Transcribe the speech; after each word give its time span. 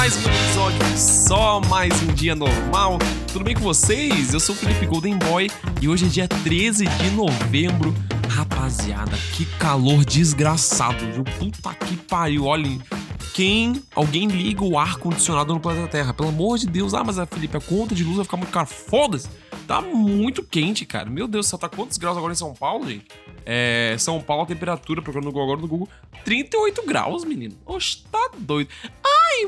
mais 0.00 0.16
um 0.16 0.30
episódio, 0.30 0.96
só 0.96 1.60
mais 1.68 1.92
um 2.02 2.06
dia 2.14 2.34
normal. 2.34 2.96
Tudo 3.30 3.44
bem 3.44 3.54
com 3.54 3.60
vocês? 3.60 4.32
Eu 4.32 4.40
sou 4.40 4.54
o 4.54 4.58
Felipe 4.58 4.86
Golden 4.86 5.18
Boy 5.18 5.50
e 5.78 5.90
hoje 5.90 6.06
é 6.06 6.08
dia 6.08 6.26
13 6.26 6.86
de 6.86 7.10
novembro. 7.10 7.94
Rapaziada, 8.26 9.14
que 9.34 9.44
calor 9.58 10.02
desgraçado, 10.02 11.04
viu? 11.12 11.22
Puta 11.22 11.74
que 11.74 11.98
pariu, 11.98 12.46
olhem. 12.46 12.80
Quem, 13.34 13.82
alguém 13.94 14.26
liga 14.26 14.64
o 14.64 14.78
ar 14.78 14.96
condicionado 14.96 15.52
no 15.52 15.60
planeta 15.60 15.88
Terra? 15.88 16.14
Pelo 16.14 16.30
amor 16.30 16.56
de 16.56 16.66
Deus, 16.66 16.94
ah, 16.94 17.04
mas 17.04 17.18
a 17.18 17.26
Felipe, 17.26 17.58
a 17.58 17.60
conta 17.60 17.94
de 17.94 18.02
luz 18.02 18.16
vai 18.16 18.24
ficar 18.24 18.38
muito 18.38 18.50
cara. 18.50 18.64
Foda-se! 18.64 19.28
Tá 19.66 19.82
muito 19.82 20.42
quente, 20.42 20.86
cara. 20.86 21.10
Meu 21.10 21.28
Deus, 21.28 21.46
só 21.46 21.58
tá 21.58 21.68
quantos 21.68 21.98
graus 21.98 22.16
agora 22.16 22.32
em 22.32 22.36
São 22.36 22.54
Paulo, 22.54 22.88
gente? 22.88 23.04
É, 23.44 23.94
São 23.98 24.18
Paulo, 24.20 24.44
a 24.44 24.46
temperatura, 24.46 25.02
procurando 25.02 25.26
no 25.26 25.30
Google, 25.30 25.44
agora 25.44 25.60
no 25.60 25.68
Google, 25.68 25.88
38 26.24 26.86
graus, 26.86 27.22
menino. 27.22 27.54
Oxe, 27.66 28.02
tá 28.10 28.30
doido. 28.38 28.70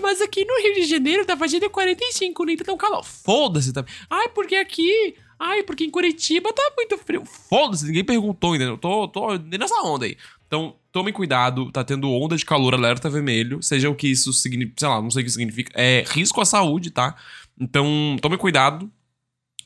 Mas 0.00 0.20
aqui 0.20 0.44
no 0.44 0.60
Rio 0.60 0.74
de 0.74 0.84
Janeiro 0.84 1.24
tá 1.24 1.36
fazendo 1.36 1.68
45, 1.70 2.44
nem 2.44 2.56
tá 2.56 2.64
tão 2.64 2.76
calor. 2.76 3.04
Foda-se 3.04 3.72
também. 3.72 3.92
Ai, 4.08 4.28
porque 4.28 4.56
aqui. 4.56 5.14
Ai, 5.38 5.62
porque 5.64 5.84
em 5.84 5.90
Curitiba 5.90 6.52
tá 6.52 6.62
muito 6.76 6.96
frio. 6.98 7.24
Foda-se, 7.24 7.84
ninguém 7.84 8.04
perguntou 8.04 8.52
ainda. 8.52 8.64
Eu 8.64 8.78
tô, 8.78 9.08
tô 9.08 9.36
nessa 9.38 9.74
onda 9.82 10.06
aí. 10.06 10.16
Então, 10.46 10.76
tomem 10.92 11.12
cuidado, 11.12 11.72
tá 11.72 11.82
tendo 11.82 12.10
onda 12.10 12.36
de 12.36 12.44
calor, 12.44 12.74
alerta 12.74 13.08
vermelho, 13.08 13.62
seja 13.62 13.88
o 13.88 13.94
que 13.94 14.06
isso 14.06 14.32
significa, 14.32 14.76
sei 14.80 14.88
lá, 14.88 15.00
não 15.00 15.10
sei 15.10 15.22
o 15.22 15.24
que 15.24 15.30
significa. 15.30 15.72
É 15.74 16.04
risco 16.06 16.40
à 16.40 16.44
saúde, 16.44 16.90
tá? 16.90 17.16
Então, 17.58 18.16
tomem 18.20 18.38
cuidado, 18.38 18.90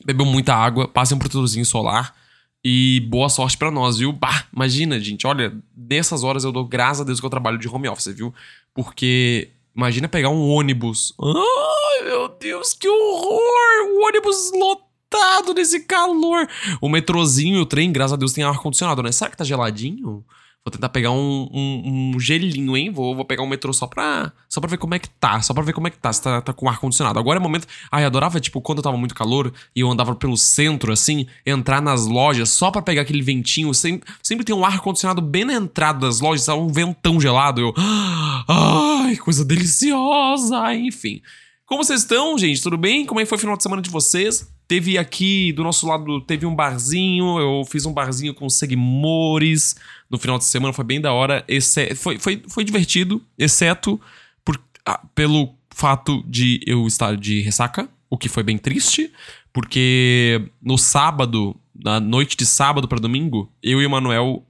bebam 0.05 0.25
muita 0.25 0.55
água, 0.55 0.87
passem 0.87 1.15
um 1.15 1.19
protetorzinho 1.19 1.65
solar. 1.65 2.15
E 2.63 3.01
boa 3.09 3.29
sorte 3.29 3.57
para 3.57 3.69
nós, 3.69 3.97
viu? 3.97 4.11
Bah, 4.11 4.45
imagina, 4.53 4.99
gente, 4.99 5.27
olha, 5.27 5.55
nessas 5.75 6.23
horas 6.23 6.43
eu 6.43 6.51
dou 6.51 6.65
graças 6.65 7.01
a 7.01 7.03
Deus 7.03 7.19
que 7.19 7.25
eu 7.25 7.29
trabalho 7.29 7.57
de 7.57 7.67
home 7.67 7.87
office, 7.87 8.15
viu? 8.15 8.33
Porque 8.73 9.49
imagina 9.77 10.09
pegar 10.09 10.29
um 10.29 10.49
ônibus. 10.49 11.13
Ai, 11.21 12.05
meu 12.05 12.27
Deus, 12.27 12.73
que 12.73 12.89
horror! 12.89 13.95
O 13.95 14.07
ônibus 14.07 14.51
lotado 14.53 15.53
nesse 15.53 15.81
calor. 15.81 16.47
O 16.81 16.89
metrozinho 16.89 17.61
o 17.61 17.65
trem, 17.65 17.91
graças 17.91 18.13
a 18.13 18.17
Deus, 18.17 18.33
tem 18.33 18.43
ar-condicionado, 18.43 19.03
né? 19.03 19.11
Será 19.11 19.29
que 19.29 19.37
tá 19.37 19.45
geladinho? 19.45 20.25
Vou 20.67 20.71
tentar 20.73 20.89
pegar 20.89 21.11
um, 21.11 21.49
um, 21.53 22.11
um, 22.13 22.19
gelinho, 22.19 22.75
hein? 22.75 22.91
Vou, 22.91 23.15
vou 23.15 23.23
pegar 23.23 23.41
um 23.41 23.47
metrô 23.47 23.71
só 23.71 23.87
pra, 23.87 24.33
só 24.49 24.59
pra 24.59 24.69
ver 24.69 24.77
como 24.77 24.93
é 24.95 24.99
que 24.99 25.07
tá. 25.07 25.41
Só 25.41 25.53
pra 25.53 25.63
ver 25.63 25.71
como 25.71 25.87
é 25.87 25.89
que 25.89 25.97
tá. 25.97 26.11
Se 26.11 26.21
tá, 26.21 26.41
tá 26.41 26.51
com 26.51 26.67
ar-condicionado. 26.67 27.17
Agora 27.17 27.39
é 27.39 27.41
momento. 27.41 27.65
Ai, 27.89 28.03
adorava, 28.03 28.37
tipo, 28.37 28.59
quando 28.59 28.81
tava 28.81 28.97
muito 28.97 29.15
calor 29.15 29.53
e 29.73 29.79
eu 29.79 29.89
andava 29.89 30.13
pelo 30.13 30.35
centro, 30.35 30.91
assim, 30.91 31.25
entrar 31.45 31.81
nas 31.81 32.05
lojas 32.05 32.49
só 32.49 32.69
pra 32.69 32.81
pegar 32.81 33.03
aquele 33.03 33.21
ventinho. 33.21 33.73
Sempre, 33.73 34.13
sempre 34.21 34.43
tem 34.43 34.53
um 34.53 34.65
ar-condicionado 34.65 35.21
bem 35.21 35.45
na 35.45 35.53
entrada 35.53 36.05
das 36.05 36.19
lojas, 36.19 36.43
sabe? 36.43 36.59
Um 36.59 36.67
ventão 36.67 37.17
gelado. 37.17 37.61
Eu. 37.61 37.73
Ai, 38.49 39.15
coisa 39.15 39.45
deliciosa! 39.45 40.75
Enfim. 40.75 41.21
Como 41.65 41.81
vocês 41.81 42.01
estão, 42.01 42.37
gente? 42.37 42.61
Tudo 42.61 42.77
bem? 42.77 43.05
Como 43.05 43.21
é 43.21 43.23
que 43.23 43.29
foi 43.29 43.37
o 43.37 43.39
final 43.39 43.55
de 43.55 43.63
semana 43.63 43.81
de 43.81 43.89
vocês? 43.89 44.45
Teve 44.67 44.97
aqui 44.97 45.53
do 45.53 45.63
nosso 45.63 45.87
lado, 45.87 46.19
teve 46.21 46.45
um 46.45 46.53
barzinho. 46.53 47.39
Eu 47.39 47.63
fiz 47.65 47.85
um 47.85 47.93
barzinho 47.93 48.33
com 48.33 48.49
seguimores 48.49 49.75
no 50.09 50.17
final 50.17 50.37
de 50.37 50.45
semana, 50.45 50.73
foi 50.73 50.83
bem 50.83 50.99
da 50.99 51.13
hora. 51.13 51.43
Esse, 51.47 51.95
foi, 51.95 52.19
foi, 52.19 52.43
foi 52.47 52.63
divertido, 52.63 53.21
exceto 53.37 53.99
por, 54.43 54.59
ah, 54.85 55.01
pelo 55.15 55.55
fato 55.73 56.23
de 56.27 56.59
eu 56.65 56.87
estar 56.87 57.15
de 57.15 57.41
ressaca, 57.41 57.87
o 58.09 58.17
que 58.17 58.27
foi 58.27 58.43
bem 58.43 58.57
triste, 58.57 59.11
porque 59.53 60.49
no 60.61 60.77
sábado, 60.77 61.55
na 61.73 61.99
noite 61.99 62.35
de 62.35 62.45
sábado 62.45 62.87
para 62.87 62.99
domingo, 62.99 63.51
eu 63.61 63.81
e 63.81 63.85
o 63.85 63.89
Manuel. 63.89 64.43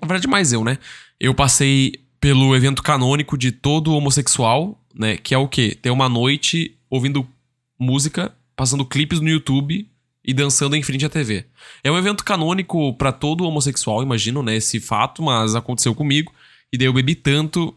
Na 0.00 0.08
verdade, 0.08 0.26
mais 0.26 0.52
eu, 0.52 0.64
né? 0.64 0.78
Eu 1.20 1.34
passei 1.34 1.92
pelo 2.20 2.54
evento 2.56 2.82
canônico 2.82 3.36
de 3.36 3.52
todo 3.52 3.94
homossexual, 3.94 4.80
né? 4.94 5.16
Que 5.16 5.34
é 5.34 5.38
o 5.38 5.48
quê? 5.48 5.76
Ter 5.80 5.90
uma 5.90 6.08
noite 6.08 6.76
ouvindo 6.88 7.26
música, 7.78 8.34
passando 8.58 8.84
clipes 8.84 9.20
no 9.20 9.28
YouTube 9.28 9.88
e 10.24 10.34
dançando 10.34 10.74
em 10.74 10.82
frente 10.82 11.06
à 11.06 11.08
TV. 11.08 11.46
É 11.84 11.92
um 11.92 11.96
evento 11.96 12.24
canônico 12.24 12.92
para 12.94 13.12
todo 13.12 13.44
homossexual, 13.44 14.02
imagino, 14.02 14.42
né? 14.42 14.56
Esse 14.56 14.80
fato, 14.80 15.22
mas 15.22 15.54
aconteceu 15.54 15.94
comigo. 15.94 16.34
E 16.72 16.76
daí 16.76 16.88
eu 16.88 16.92
bebi 16.92 17.14
tanto 17.14 17.72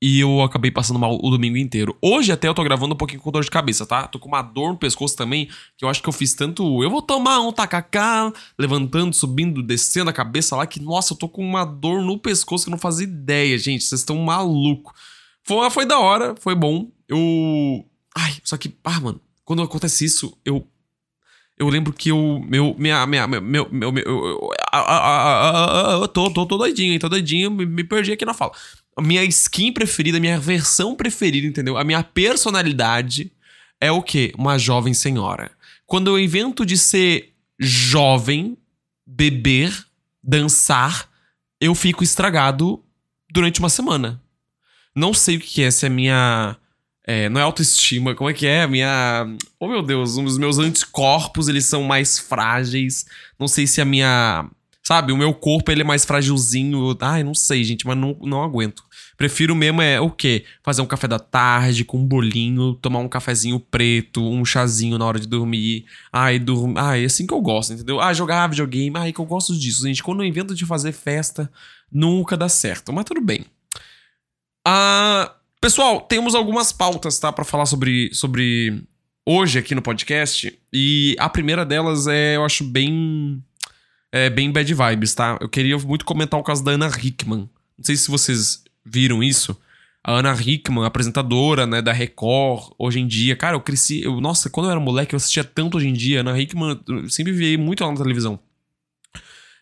e 0.00 0.20
eu 0.20 0.40
acabei 0.40 0.70
passando 0.70 0.98
mal 1.00 1.18
o 1.20 1.28
domingo 1.28 1.56
inteiro. 1.56 1.96
Hoje 2.00 2.30
até 2.30 2.46
eu 2.46 2.54
tô 2.54 2.62
gravando 2.62 2.94
um 2.94 2.96
pouquinho 2.96 3.20
com 3.20 3.32
dor 3.32 3.42
de 3.42 3.50
cabeça, 3.50 3.84
tá? 3.84 4.06
Tô 4.06 4.20
com 4.20 4.28
uma 4.28 4.42
dor 4.42 4.70
no 4.70 4.78
pescoço 4.78 5.16
também, 5.16 5.48
que 5.76 5.84
eu 5.84 5.88
acho 5.88 6.00
que 6.00 6.08
eu 6.08 6.12
fiz 6.12 6.34
tanto. 6.34 6.84
Eu 6.84 6.88
vou 6.88 7.02
tomar 7.02 7.40
um 7.40 7.50
tacacá, 7.50 8.32
levantando, 8.56 9.14
subindo, 9.14 9.60
descendo 9.60 10.08
a 10.08 10.12
cabeça 10.12 10.54
lá, 10.54 10.68
que 10.68 10.80
nossa, 10.80 11.14
eu 11.14 11.18
tô 11.18 11.28
com 11.28 11.44
uma 11.44 11.64
dor 11.64 12.00
no 12.00 12.16
pescoço 12.16 12.64
que 12.64 12.70
eu 12.70 12.72
não 12.72 12.78
fazia 12.78 13.08
ideia, 13.08 13.58
gente. 13.58 13.82
Vocês 13.82 14.02
estão 14.02 14.16
maluco. 14.18 14.94
Foi, 15.42 15.68
foi 15.68 15.84
da 15.84 15.98
hora, 15.98 16.36
foi 16.38 16.54
bom. 16.54 16.88
Eu. 17.08 17.84
Ai, 18.16 18.36
só 18.44 18.56
que, 18.56 18.72
ah, 18.84 19.00
mano, 19.00 19.20
quando 19.44 19.62
acontece 19.62 20.04
isso, 20.04 20.36
eu 20.44 20.66
eu 21.58 21.68
lembro 21.68 21.92
que 21.92 22.08
eu. 22.08 22.40
Meu. 22.44 22.74
Minha. 22.78 23.06
minha 23.06 23.26
meu. 23.26 23.40
meu, 23.40 23.68
meu, 23.70 23.92
meu 23.92 24.04
eu, 24.04 26.08
tô, 26.08 26.30
tô, 26.30 26.46
tô 26.46 26.56
doidinho? 26.56 26.98
Tô 26.98 27.08
doidinho, 27.08 27.50
me, 27.50 27.64
me 27.64 27.84
perdi 27.84 28.12
aqui 28.12 28.24
na 28.24 28.34
fala. 28.34 28.52
A 28.96 29.02
minha 29.02 29.22
skin 29.24 29.72
preferida, 29.72 30.18
minha 30.18 30.40
versão 30.40 30.94
preferida, 30.94 31.46
entendeu? 31.46 31.78
A 31.78 31.84
minha 31.84 32.02
personalidade 32.02 33.30
é 33.80 33.92
o 33.92 34.02
quê? 34.02 34.32
Uma 34.36 34.58
jovem 34.58 34.92
senhora. 34.92 35.52
Quando 35.86 36.10
eu 36.10 36.18
invento 36.18 36.66
de 36.66 36.76
ser 36.76 37.32
jovem, 37.58 38.56
beber, 39.06 39.72
dançar, 40.22 41.08
eu 41.60 41.74
fico 41.74 42.02
estragado 42.02 42.82
durante 43.30 43.60
uma 43.60 43.68
semana. 43.68 44.20
Não 44.94 45.14
sei 45.14 45.36
o 45.36 45.40
que 45.40 45.62
é, 45.62 45.70
se 45.70 45.86
é 45.86 45.88
minha 45.88 46.56
é, 47.04 47.28
não 47.28 47.40
é 47.40 47.44
autoestima, 47.44 48.14
como 48.14 48.30
é 48.30 48.32
que 48.32 48.46
é? 48.46 48.66
Minha. 48.66 49.26
Oh 49.58 49.66
meu 49.66 49.82
Deus, 49.82 50.16
os 50.16 50.38
meus 50.38 50.58
anticorpos 50.58 51.48
eles 51.48 51.66
são 51.66 51.82
mais 51.82 52.18
frágeis. 52.18 53.06
Não 53.38 53.48
sei 53.48 53.66
se 53.66 53.80
a 53.80 53.84
minha. 53.84 54.48
Sabe, 54.84 55.12
o 55.12 55.16
meu 55.16 55.32
corpo 55.32 55.70
ele 55.70 55.82
é 55.82 55.84
mais 55.84 56.04
frágilzinho. 56.04 56.96
Ai, 57.00 57.22
não 57.22 57.34
sei, 57.34 57.62
gente, 57.62 57.86
mas 57.86 57.96
não, 57.96 58.16
não 58.20 58.42
aguento. 58.42 58.84
Prefiro 59.16 59.54
mesmo 59.54 59.80
é 59.80 60.00
o 60.00 60.10
quê? 60.10 60.44
Fazer 60.62 60.82
um 60.82 60.86
café 60.86 61.06
da 61.06 61.18
tarde 61.18 61.84
com 61.84 61.98
um 61.98 62.06
bolinho, 62.06 62.74
tomar 62.74 62.98
um 62.98 63.08
cafezinho 63.08 63.60
preto, 63.60 64.20
um 64.20 64.44
chazinho 64.44 64.98
na 64.98 65.04
hora 65.04 65.20
de 65.20 65.28
dormir. 65.28 65.86
Ai, 66.12 66.38
dormir. 66.38 66.78
Ai, 66.78 67.02
é 67.02 67.06
assim 67.06 67.26
que 67.26 67.34
eu 67.34 67.40
gosto, 67.40 67.72
entendeu? 67.72 68.00
Ah, 68.00 68.12
jogar 68.12 68.48
videogame. 68.48 68.96
Ai, 68.96 69.12
que 69.12 69.20
eu 69.20 69.24
gosto 69.24 69.56
disso, 69.56 69.86
gente. 69.86 70.02
Quando 70.02 70.22
eu 70.22 70.26
invento 70.26 70.54
de 70.54 70.66
fazer 70.66 70.92
festa, 70.92 71.50
nunca 71.90 72.36
dá 72.36 72.48
certo. 72.48 72.92
Mas 72.92 73.04
tudo 73.04 73.20
bem. 73.20 73.44
Ah. 74.64 75.36
Pessoal, 75.62 76.00
temos 76.00 76.34
algumas 76.34 76.72
pautas, 76.72 77.20
tá, 77.20 77.30
para 77.30 77.44
falar 77.44 77.66
sobre, 77.66 78.12
sobre 78.12 78.82
hoje 79.24 79.60
aqui 79.60 79.76
no 79.76 79.80
podcast. 79.80 80.52
E 80.72 81.14
a 81.20 81.28
primeira 81.28 81.64
delas 81.64 82.08
é, 82.08 82.34
eu 82.34 82.44
acho, 82.44 82.64
bem. 82.64 83.40
É, 84.10 84.28
bem 84.28 84.50
bad 84.50 84.74
vibes, 84.74 85.14
tá? 85.14 85.38
Eu 85.40 85.48
queria 85.48 85.78
muito 85.78 86.04
comentar 86.04 86.38
o 86.38 86.42
caso 86.42 86.64
da 86.64 86.72
Ana 86.72 86.88
Hickman. 86.88 87.48
Não 87.78 87.84
sei 87.84 87.94
se 87.94 88.10
vocês 88.10 88.64
viram 88.84 89.22
isso. 89.22 89.56
A 90.02 90.14
Ana 90.14 90.34
Hickman, 90.34 90.84
apresentadora, 90.84 91.64
né, 91.64 91.80
da 91.80 91.92
Record, 91.92 92.72
hoje 92.76 92.98
em 92.98 93.06
dia. 93.06 93.36
Cara, 93.36 93.54
eu 93.54 93.60
cresci. 93.60 94.02
Eu, 94.02 94.20
nossa, 94.20 94.50
quando 94.50 94.66
eu 94.66 94.72
era 94.72 94.80
moleque, 94.80 95.14
eu 95.14 95.16
assistia 95.16 95.44
tanto 95.44 95.76
hoje 95.76 95.86
em 95.86 95.92
dia. 95.92 96.22
Ana 96.22 96.36
Hickman, 96.36 96.80
eu 96.88 97.08
sempre 97.08 97.32
vi 97.32 97.56
muito 97.56 97.84
ela 97.84 97.92
na 97.92 97.98
televisão. 97.98 98.36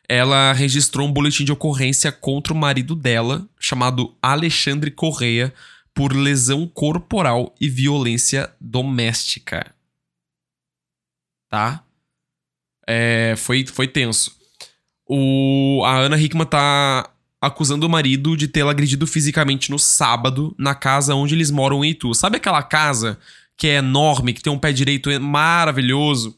Ela 0.09 0.55
registrou 0.55 1.07
um 1.07 1.13
boletim 1.13 1.45
de 1.45 1.53
ocorrência 1.53 2.11
contra 2.11 2.55
o 2.55 2.57
marido 2.57 2.97
dela, 2.97 3.47
chamado 3.61 4.17
Alexandre 4.23 4.91
Correia 4.91 5.53
por 6.01 6.17
lesão 6.17 6.67
corporal 6.67 7.55
e 7.61 7.69
violência 7.69 8.51
doméstica. 8.59 9.71
Tá? 11.47 11.85
É, 12.87 13.35
foi, 13.37 13.67
foi 13.67 13.87
tenso. 13.87 14.35
O, 15.07 15.83
a 15.85 15.99
Ana 15.99 16.19
Hickman 16.19 16.47
tá 16.47 17.07
acusando 17.39 17.87
o 17.87 17.91
marido 17.91 18.35
de 18.35 18.49
tê-la 18.49 18.71
agredido 18.71 19.07
fisicamente 19.07 19.71
no 19.71 19.79
sábado 19.79 20.55
na 20.59 20.75
casa 20.75 21.15
onde 21.15 21.35
eles 21.35 21.51
moram 21.51 21.85
em 21.85 21.91
Itu. 21.91 22.15
Sabe 22.15 22.39
aquela 22.39 22.63
casa 22.63 23.19
que 23.55 23.67
é 23.67 23.75
enorme, 23.75 24.33
que 24.33 24.41
tem 24.41 24.51
um 24.51 24.59
pé 24.59 24.73
direito 24.73 25.11
maravilhoso, 25.21 26.35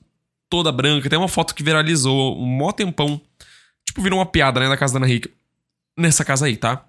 toda 0.50 0.72
branca? 0.72 1.08
Tem 1.08 1.20
uma 1.20 1.28
foto 1.28 1.54
que 1.54 1.62
viralizou 1.62 2.36
um 2.36 2.46
mó 2.46 2.72
tempão. 2.72 3.20
Tipo, 3.84 4.02
virou 4.02 4.18
uma 4.18 4.26
piada, 4.26 4.58
né, 4.58 4.68
na 4.68 4.76
casa 4.76 4.94
da 4.94 5.06
Ana 5.06 5.14
Hickman. 5.14 5.36
Nessa 5.96 6.24
casa 6.24 6.46
aí, 6.46 6.56
tá? 6.56 6.84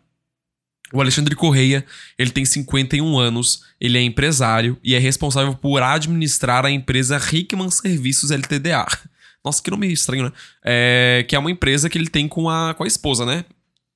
O 0.93 1.01
Alexandre 1.01 1.35
Correia, 1.35 1.83
ele 2.19 2.29
tem 2.29 2.45
51 2.45 3.17
anos, 3.17 3.63
ele 3.81 3.97
é 3.97 4.01
empresário 4.01 4.77
e 4.83 4.93
é 4.93 4.99
responsável 4.99 5.55
por 5.55 5.81
administrar 5.81 6.63
a 6.65 6.69
empresa 6.69 7.17
Hickman 7.17 7.71
Serviços 7.71 8.29
LTDA. 8.29 8.85
Nossa, 9.43 9.61
que 9.61 9.71
nome 9.71 9.91
estranho, 9.91 10.25
né? 10.25 10.31
É, 10.63 11.25
que 11.27 11.35
é 11.35 11.39
uma 11.39 11.49
empresa 11.49 11.89
que 11.89 11.97
ele 11.97 12.07
tem 12.07 12.27
com 12.27 12.47
a, 12.47 12.75
com 12.75 12.83
a 12.83 12.87
esposa, 12.87 13.25
né? 13.25 13.43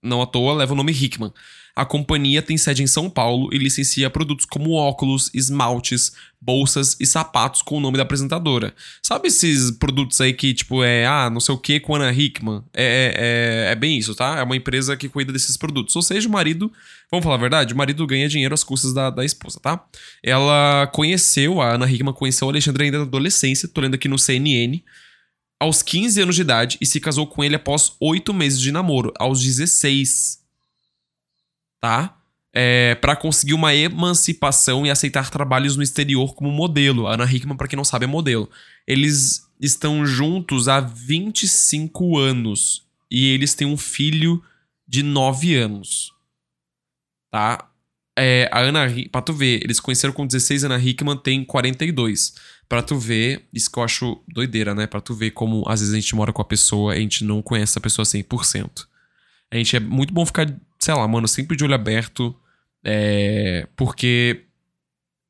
Não 0.01 0.23
à 0.23 0.25
toa 0.25 0.55
leva 0.55 0.73
o 0.73 0.75
nome 0.75 0.91
Hickman. 0.91 1.31
A 1.77 1.85
companhia 1.85 2.41
tem 2.41 2.57
sede 2.57 2.81
em 2.81 2.87
São 2.87 3.07
Paulo 3.07 3.53
e 3.53 3.57
licencia 3.59 4.09
produtos 4.09 4.47
como 4.47 4.71
óculos, 4.71 5.29
esmaltes, 5.31 6.11
bolsas 6.41 6.97
e 6.99 7.05
sapatos 7.05 7.61
com 7.61 7.77
o 7.77 7.79
nome 7.79 7.97
da 7.97 8.01
apresentadora. 8.01 8.73
Sabe 8.99 9.27
esses 9.27 9.69
produtos 9.69 10.19
aí 10.19 10.33
que, 10.33 10.55
tipo, 10.55 10.83
é, 10.83 11.05
ah, 11.05 11.29
não 11.29 11.39
sei 11.39 11.53
o 11.53 11.57
que 11.59 11.79
com 11.79 11.93
Ana 11.93 12.11
Hickman? 12.11 12.63
É, 12.73 13.67
é, 13.67 13.71
é 13.73 13.75
bem 13.75 13.95
isso, 13.95 14.15
tá? 14.15 14.39
É 14.39 14.43
uma 14.43 14.55
empresa 14.55 14.97
que 14.97 15.07
cuida 15.07 15.31
desses 15.31 15.55
produtos. 15.55 15.95
Ou 15.95 16.01
seja, 16.01 16.27
o 16.27 16.31
marido, 16.31 16.73
vamos 17.11 17.23
falar 17.23 17.35
a 17.35 17.41
verdade, 17.41 17.75
o 17.75 17.77
marido 17.77 18.07
ganha 18.07 18.27
dinheiro 18.27 18.55
às 18.55 18.63
custas 18.63 18.91
da, 18.91 19.11
da 19.11 19.23
esposa, 19.23 19.59
tá? 19.61 19.85
Ela 20.23 20.89
conheceu, 20.91 21.61
a 21.61 21.75
Ana 21.75 21.87
Hickman 21.87 22.11
conheceu 22.11 22.47
o 22.47 22.49
Alexandre 22.49 22.85
ainda 22.85 22.97
na 22.97 23.03
adolescência, 23.03 23.67
tô 23.67 23.81
lendo 23.81 23.93
aqui 23.93 24.07
no 24.07 24.17
CNN 24.17 24.81
aos 25.59 25.83
15 25.83 26.21
anos 26.21 26.35
de 26.35 26.41
idade 26.41 26.77
e 26.81 26.87
se 26.87 26.99
casou 26.99 27.27
com 27.27 27.43
ele 27.43 27.55
após 27.55 27.93
8 27.99 28.33
meses 28.33 28.59
de 28.59 28.71
namoro, 28.71 29.13
aos 29.19 29.43
16. 29.43 30.46
Tá? 31.79 32.17
É, 32.53 32.95
para 32.95 33.15
conseguir 33.15 33.53
uma 33.53 33.73
emancipação 33.73 34.85
e 34.85 34.89
aceitar 34.89 35.29
trabalhos 35.29 35.75
no 35.75 35.83
exterior 35.83 36.33
como 36.33 36.51
modelo. 36.51 37.07
A 37.07 37.13
Ana 37.13 37.31
Hickman, 37.31 37.55
para 37.55 37.67
quem 37.67 37.77
não 37.77 37.85
sabe, 37.85 38.05
é 38.05 38.07
modelo. 38.07 38.49
Eles 38.87 39.47
estão 39.59 40.05
juntos 40.05 40.67
há 40.67 40.79
25 40.79 42.17
anos 42.17 42.85
e 43.11 43.27
eles 43.27 43.53
têm 43.53 43.67
um 43.67 43.77
filho 43.77 44.43
de 44.87 45.03
9 45.03 45.55
anos. 45.55 46.13
Tá? 47.31 47.69
É, 48.17 48.49
a 48.51 48.61
Ana, 48.61 48.87
pra 49.11 49.21
tu 49.21 49.31
ver, 49.31 49.63
eles 49.63 49.79
conheceram 49.79 50.11
com 50.11 50.25
16, 50.25 50.63
a 50.63 50.67
Ana 50.67 50.79
Hickman 50.79 51.17
tem 51.17 51.45
42. 51.45 52.33
Pra 52.67 52.81
tu 52.81 52.97
ver, 52.97 53.47
isso 53.53 53.71
que 53.71 53.77
eu 53.77 53.83
acho 53.83 54.21
doideira, 54.27 54.73
né? 54.73 54.87
Pra 54.87 54.99
tu 54.99 55.13
ver 55.13 55.31
como 55.31 55.63
às 55.67 55.79
vezes 55.79 55.93
a 55.93 55.99
gente 55.99 56.15
mora 56.15 56.33
com 56.33 56.41
a 56.41 56.45
pessoa 56.45 56.95
e 56.95 56.97
a 56.97 57.01
gente 57.01 57.23
não 57.23 57.41
conhece 57.41 57.77
a 57.77 57.81
pessoa 57.81 58.03
100%. 58.03 58.87
A 59.51 59.55
gente 59.55 59.75
é 59.75 59.79
muito 59.79 60.13
bom 60.13 60.25
ficar, 60.25 60.51
sei 60.87 60.93
lá, 60.93 61.05
mano, 61.05 61.27
sempre 61.27 61.57
de 61.57 61.65
olho 61.65 61.75
aberto. 61.75 62.33
É, 62.81 63.67
porque. 63.75 64.45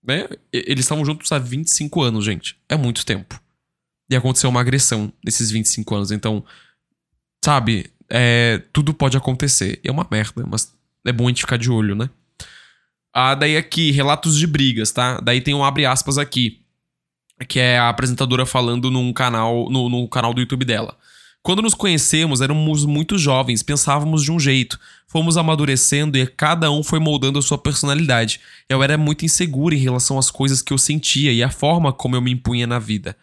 Né? 0.06 0.27
Eles 0.54 0.86
estavam 0.86 1.04
juntos 1.04 1.31
há 1.31 1.39
25 1.39 2.01
anos, 2.04 2.24
gente. 2.24 2.56
É 2.69 2.77
muito 2.77 3.04
tempo. 3.04 3.42
E 4.07 4.15
aconteceu 4.15 4.51
uma 4.51 4.62
agressão 4.62 5.12
nesses 5.25 5.50
25 5.50 5.95
anos. 5.95 6.12
Então, 6.12 6.45
sabe? 7.44 7.92
É, 8.07 8.62
tudo 8.71 8.94
pode 8.94 9.18
acontecer. 9.18 9.80
É 9.83 9.92
uma 9.92 10.07
merda, 10.09 10.45
mas 10.48 10.71
é 11.04 11.12
bom 11.12 11.25
a 11.25 11.30
gente 11.30 11.42
ficar 11.42 11.57
de 11.57 11.71
olho, 11.71 11.95
né? 11.95 12.07
Ah, 13.12 13.33
daí 13.33 13.57
aqui, 13.57 13.89
relatos 13.89 14.38
de 14.38 14.45
brigas, 14.45 14.92
tá? 14.92 15.19
Daí 15.19 15.42
tem 15.42 15.56
um 15.56 15.63
abre 15.63 15.88
aspas 15.88 16.19
aqui 16.19 16.62
que 17.48 17.60
é 17.60 17.77
a 17.77 17.89
apresentadora 17.89 18.45
falando 18.45 18.89
num 18.89 19.13
canal, 19.13 19.69
no, 19.69 19.89
no 19.89 20.07
canal 20.07 20.33
do 20.33 20.42
YouTube 20.42 20.65
dela. 20.65 20.98
Quando 21.44 21.62
nos 21.62 21.74
conhecemos, 21.74 22.42
éramos 22.42 22.86
muito 22.86 23.18
jovens, 23.18 23.63
pensávamos 23.63 24.24
de 24.24 24.31
um 24.31 24.39
jeito. 24.39 24.78
Fomos 25.07 25.38
amadurecendo 25.38 26.18
e 26.18 26.28
cada 26.28 26.69
um 26.69 26.84
foi 26.84 27.00
moldando 27.00 27.39
a 27.39 27.42
sua 27.42 27.57
personalidade. 27.57 28.42
Eu 28.68 28.84
era 28.84 28.98
muito 28.98 29.24
inseguro 29.24 29.74
em 29.74 29.78
relação 29.78 30.19
às 30.19 30.30
coisas 30.30 30.62
que 30.62 30.74
eu 30.74 30.78
sentia 30.78 31.31
e 31.31 31.42
a 31.42 31.50
forma 31.50 31.94
como 31.94 32.16
eu 32.16 32.22
me 32.22 32.31
impunha 32.31 32.68
na 32.68 32.80
vida. 32.80 33.16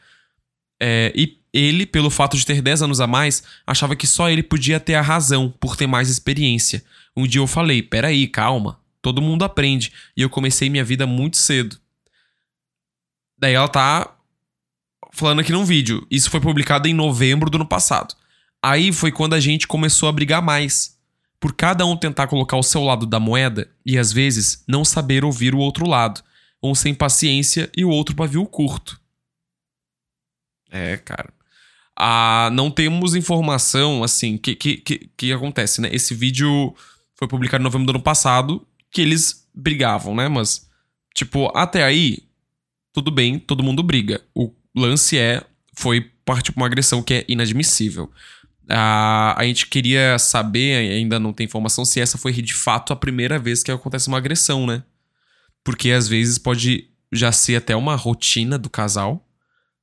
É, 0.81 1.13
e 1.15 1.39
ele, 1.53 1.87
pelo 1.87 2.11
fato 2.11 2.37
de 2.37 2.45
ter 2.45 2.61
10 2.61 2.83
anos 2.83 3.01
a 3.01 3.07
mais, 3.07 3.43
achava 3.67 3.95
que 3.95 4.07
só 4.07 4.29
ele 4.29 4.43
podia 4.43 4.81
ter 4.81 4.95
a 4.95 5.03
razão 5.03 5.53
por 5.61 5.77
ter 5.77 5.87
mais 5.87 6.09
experiência. 6.09 6.83
Um 7.17 7.27
dia 7.27 7.41
eu 7.41 7.47
falei: 7.47 7.83
peraí, 7.83 8.27
calma, 8.27 8.81
todo 9.01 9.23
mundo 9.23 9.45
aprende. 9.45 9.93
E 10.17 10.23
eu 10.23 10.31
comecei 10.31 10.69
minha 10.69 10.85
vida 10.85 11.07
muito 11.07 11.37
cedo. 11.37 11.79
Daí 13.39 13.55
ela 13.55 13.69
tá 13.69 14.14
falando 15.15 15.41
aqui 15.41 15.53
num 15.53 15.65
vídeo. 15.65 16.07
Isso 16.11 16.31
foi 16.31 16.41
publicado 16.41 16.89
em 16.89 16.93
novembro 16.93 17.49
do 17.49 17.57
ano 17.57 17.67
passado. 17.67 18.15
Aí 18.63 18.93
foi 18.93 19.13
quando 19.13 19.35
a 19.35 19.41
gente 19.41 19.67
começou 19.67 20.09
a 20.09 20.13
brigar 20.13 20.43
mais. 20.43 20.99
Por 21.39 21.55
cada 21.55 21.85
um 21.87 21.97
tentar 21.97 22.27
colocar 22.27 22.57
o 22.57 22.63
seu 22.63 22.83
lado 22.83 23.07
da 23.07 23.21
moeda 23.21 23.71
e 23.85 23.99
às 23.99 24.13
vezes 24.13 24.65
não 24.67 24.85
saber 24.85 25.25
ouvir 25.25 25.55
o 25.55 25.59
outro 25.59 25.87
lado. 25.87 26.23
Um 26.63 26.75
sem 26.75 26.95
paciência 26.95 27.71
e 27.77 27.85
o 27.85 27.91
outro 27.91 28.17
pavio 28.17 28.45
curto. 28.47 29.01
É, 30.71 30.97
cara. 30.97 31.33
Ah, 31.97 32.49
não 32.53 32.71
temos 32.71 33.15
informação, 33.15 34.03
assim, 34.03 34.37
que, 34.37 34.57
que, 34.57 34.79
que, 34.79 35.11
que 35.17 35.33
acontece, 35.33 35.81
né? 35.81 35.89
Esse 35.93 36.15
vídeo 36.15 36.75
foi 37.15 37.29
publicado 37.29 37.63
em 37.63 37.65
novembro 37.65 37.87
do 37.87 37.97
ano 37.97 38.03
passado, 38.03 38.67
que 38.91 39.01
eles 39.01 39.47
brigavam, 39.55 40.15
né? 40.15 40.29
Mas, 40.29 40.69
tipo, 41.15 41.53
até 41.57 41.85
aí, 41.85 42.25
tudo 42.93 43.11
bem, 43.11 43.39
todo 43.39 43.63
mundo 43.63 43.83
briga. 43.83 44.21
O 44.35 44.51
lance 44.75 45.19
é, 45.19 45.43
foi 45.77 46.11
parte 46.25 46.51
de 46.51 46.57
uma 46.57 46.67
agressão 46.67 47.03
que 47.03 47.15
é 47.15 47.25
inadmissível. 47.29 48.11
a 48.69 49.35
a 49.37 49.45
gente 49.45 49.67
queria 49.67 50.19
saber, 50.19 50.93
ainda 50.93 51.19
não 51.19 51.33
tem 51.33 51.45
informação, 51.45 51.85
se 51.85 52.01
essa 52.01 52.17
foi 52.17 52.33
de 52.33 52.55
fato 52.55 52.93
a 52.93 52.97
primeira 52.97 53.39
vez 53.39 53.63
que 53.63 53.71
acontece 53.71 54.09
uma 54.09 54.19
agressão, 54.19 54.67
né? 54.67 54.83
Porque 55.63 55.91
às 55.91 56.09
vezes 56.09 56.39
pode 56.39 56.89
já 57.13 57.33
ser 57.33 57.57
até 57.57 57.75
uma 57.77 57.97
rotina 57.97 58.59
do 58.59 58.71
casal. 58.71 59.27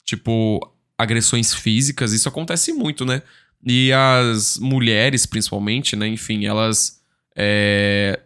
Tipo, 0.05 0.59
agressões 0.97 1.53
físicas, 1.53 2.13
isso 2.13 2.29
acontece 2.29 2.73
muito, 2.73 3.05
né? 3.05 3.21
E 3.65 3.91
as 3.93 4.57
mulheres, 4.57 5.25
principalmente, 5.25 5.95
né? 5.95 6.07
Enfim, 6.07 6.45
elas 6.45 7.01
é, 7.35 8.19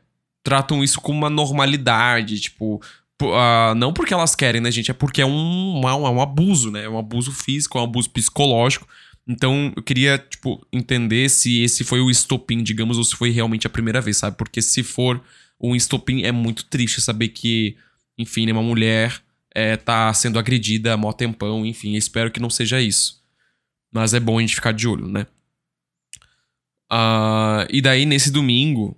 tratam 0.44 0.84
isso 0.84 1.00
com 1.02 1.12
uma 1.12 1.30
normalidade. 1.30 2.40
Tipo, 2.40 2.82
Uh, 3.22 3.74
não 3.76 3.94
porque 3.94 4.14
elas 4.14 4.36
querem, 4.36 4.60
né, 4.60 4.70
gente? 4.70 4.92
É 4.92 4.94
porque 4.94 5.22
é 5.22 5.26
um, 5.26 5.80
um, 5.80 5.88
é 5.88 5.96
um 5.96 6.22
abuso, 6.22 6.70
né? 6.70 6.84
É 6.84 6.90
um 6.90 6.98
abuso 6.98 7.32
físico, 7.32 7.78
é 7.78 7.82
um 7.82 7.86
abuso 7.86 8.10
psicológico. 8.10 8.88
Então, 9.28 9.74
eu 9.76 9.82
queria, 9.82 10.18
tipo, 10.18 10.66
entender 10.72 11.30
se 11.30 11.62
esse 11.64 11.84
foi 11.84 12.00
o 12.00 12.12
estopim, 12.12 12.62
digamos, 12.62 12.98
ou 12.98 13.04
se 13.04 13.16
foi 13.16 13.32
realmente 13.32 13.66
a 13.66 13.70
primeira 13.70 14.00
vez, 14.00 14.18
sabe? 14.18 14.38
Porque 14.38 14.62
se 14.62 14.84
for 14.84 15.24
um 15.60 15.76
estopim, 15.76 16.24
é 16.24 16.32
muito 16.32 16.66
triste 16.66 17.02
saber 17.02 17.30
que, 17.30 17.76
enfim, 18.18 18.50
uma 18.52 18.62
mulher 18.62 19.20
é, 19.54 19.78
tá 19.78 20.14
sendo 20.14 20.38
agredida 20.38 20.94
há 20.94 20.98
mó 20.98 21.12
tempão, 21.12 21.66
enfim, 21.66 21.96
espero 21.96 22.30
que 22.30 22.40
não 22.40 22.50
seja 22.50 22.82
isso. 22.82 23.24
Mas 23.92 24.14
é 24.14 24.20
bom 24.20 24.38
a 24.38 24.42
gente 24.42 24.56
ficar 24.56 24.74
de 24.74 24.88
olho, 24.88 25.08
né? 25.08 25.26
Uh, 26.92 27.66
e 27.70 27.82
daí, 27.82 28.06
nesse 28.06 28.30
domingo, 28.30 28.96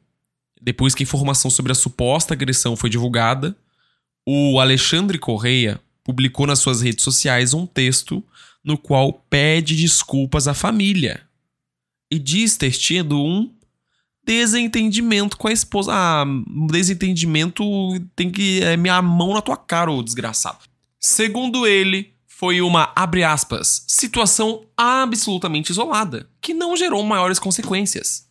depois 0.62 0.94
que 0.94 1.04
a 1.04 1.06
informação 1.06 1.50
sobre 1.50 1.72
a 1.72 1.76
suposta 1.76 2.34
agressão 2.34 2.76
foi 2.76 2.90
divulgada, 2.90 3.56
o 4.30 4.60
Alexandre 4.60 5.18
Correia 5.18 5.80
publicou 6.04 6.46
nas 6.46 6.60
suas 6.60 6.82
redes 6.82 7.02
sociais 7.02 7.54
um 7.54 7.66
texto 7.66 8.22
no 8.62 8.78
qual 8.78 9.14
pede 9.14 9.74
desculpas 9.74 10.50
à 10.50 10.54
família 10.54 11.22
e 12.12 12.20
diz 12.20 12.58
ter 12.58 12.72
tido 12.72 13.18
um 13.18 13.50
desentendimento 14.26 15.38
com 15.38 15.48
a 15.48 15.54
esposa. 15.54 15.94
Ah, 15.94 16.26
desentendimento 16.70 17.64
tem 18.18 18.30
que 18.30 18.62
é 18.62 18.76
minha 18.76 19.02
mão 19.02 19.34
na 19.34 19.42
tua 19.42 19.56
cara, 19.56 19.90
ô 19.90 20.04
desgraçado. 20.04 20.60
Segundo 21.00 21.66
ele, 21.66 22.14
foi 22.26 22.60
uma, 22.60 22.92
abre 22.98 23.24
aspas, 23.24 23.86
situação 23.88 24.66
absolutamente 24.76 25.72
isolada, 25.72 26.30
que 26.42 26.54
não 26.54 26.76
gerou 26.76 27.02
maiores 27.02 27.40
consequências. 27.40 28.28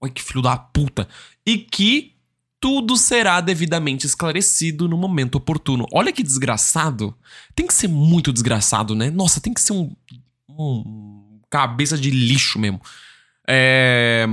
Olha 0.00 0.12
que 0.12 0.22
filho 0.22 0.42
da 0.42 0.56
puta. 0.56 1.08
E 1.44 1.58
que 1.58 2.13
tudo 2.64 2.96
será 2.96 3.42
devidamente 3.42 4.06
esclarecido 4.06 4.88
no 4.88 4.96
momento 4.96 5.34
oportuno. 5.34 5.86
Olha 5.92 6.10
que 6.10 6.22
desgraçado. 6.22 7.14
Tem 7.54 7.66
que 7.66 7.74
ser 7.74 7.88
muito 7.88 8.32
desgraçado, 8.32 8.94
né? 8.94 9.10
Nossa, 9.10 9.38
tem 9.38 9.52
que 9.52 9.60
ser 9.60 9.74
um, 9.74 9.94
um 10.48 11.40
cabeça 11.50 11.98
de 11.98 12.10
lixo 12.10 12.58
mesmo. 12.58 12.80
É... 13.46 14.26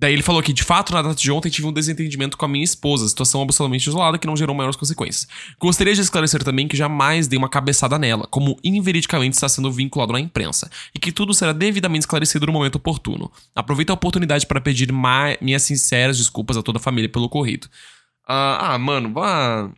Daí 0.00 0.12
ele 0.12 0.22
falou 0.22 0.40
que, 0.40 0.52
de 0.52 0.62
fato, 0.62 0.92
na 0.92 1.02
data 1.02 1.16
de 1.16 1.28
ontem 1.32 1.50
tive 1.50 1.66
um 1.66 1.72
desentendimento 1.72 2.38
com 2.38 2.44
a 2.44 2.48
minha 2.48 2.62
esposa, 2.62 3.08
situação 3.08 3.42
absolutamente 3.42 3.88
isolada 3.88 4.16
que 4.16 4.28
não 4.28 4.36
gerou 4.36 4.54
maiores 4.54 4.76
consequências. 4.76 5.26
Gostaria 5.58 5.92
de 5.92 6.00
esclarecer 6.00 6.44
também 6.44 6.68
que 6.68 6.76
jamais 6.76 7.26
dei 7.26 7.36
uma 7.36 7.48
cabeçada 7.48 7.98
nela, 7.98 8.24
como 8.28 8.56
inveridicamente 8.62 9.34
está 9.34 9.48
sendo 9.48 9.72
vinculado 9.72 10.12
na 10.12 10.20
imprensa, 10.20 10.70
e 10.94 11.00
que 11.00 11.10
tudo 11.10 11.34
será 11.34 11.52
devidamente 11.52 12.02
esclarecido 12.02 12.46
no 12.46 12.52
momento 12.52 12.76
oportuno. 12.76 13.28
Aproveito 13.56 13.90
a 13.90 13.94
oportunidade 13.94 14.46
para 14.46 14.60
pedir 14.60 14.92
minhas 15.40 15.64
sinceras 15.64 16.16
desculpas 16.16 16.56
a 16.56 16.62
toda 16.62 16.78
a 16.78 16.80
família 16.80 17.10
pelo 17.10 17.24
ocorrido. 17.24 17.66
Uh, 17.66 18.54
ah, 18.60 18.78
mano, 18.78 19.12
vá. 19.12 19.68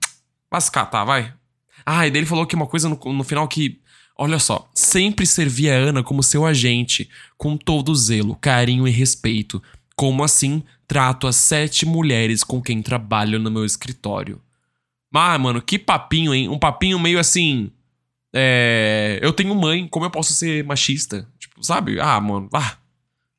Se 0.60 0.70
catar, 0.70 1.04
vai. 1.04 1.32
Ah, 1.86 2.06
e 2.06 2.10
daí 2.10 2.20
ele 2.20 2.26
falou 2.26 2.44
que 2.44 2.54
uma 2.54 2.66
coisa 2.66 2.90
no, 2.90 3.00
no 3.10 3.24
final 3.24 3.48
que. 3.48 3.80
Olha 4.18 4.38
só, 4.38 4.68
sempre 4.74 5.24
servi 5.24 5.70
a 5.70 5.74
Ana 5.74 6.02
como 6.02 6.22
seu 6.22 6.44
agente, 6.44 7.08
com 7.38 7.56
todo 7.56 7.94
zelo, 7.94 8.36
carinho 8.36 8.86
e 8.86 8.90
respeito 8.90 9.62
como 10.00 10.25
assim 10.25 10.62
trato 10.88 11.26
as 11.26 11.37
sete 11.37 11.85
mulheres 11.85 12.42
com 12.42 12.62
quem 12.62 12.80
trabalho 12.80 13.38
no 13.38 13.50
meu 13.50 13.66
escritório? 13.66 14.40
Ah, 15.12 15.37
mano, 15.37 15.61
que 15.61 15.78
papinho, 15.78 16.33
hein? 16.33 16.49
Um 16.49 16.59
papinho 16.59 16.99
meio 16.99 17.19
assim. 17.19 17.71
É. 18.33 19.19
Eu 19.21 19.30
tenho 19.30 19.54
mãe, 19.54 19.87
como 19.87 20.07
eu 20.07 20.11
posso 20.11 20.33
ser 20.33 20.64
machista? 20.64 21.28
Tipo, 21.38 21.62
sabe? 21.62 22.00
Ah, 22.00 22.19
mano, 22.19 22.49
ah. 22.50 22.78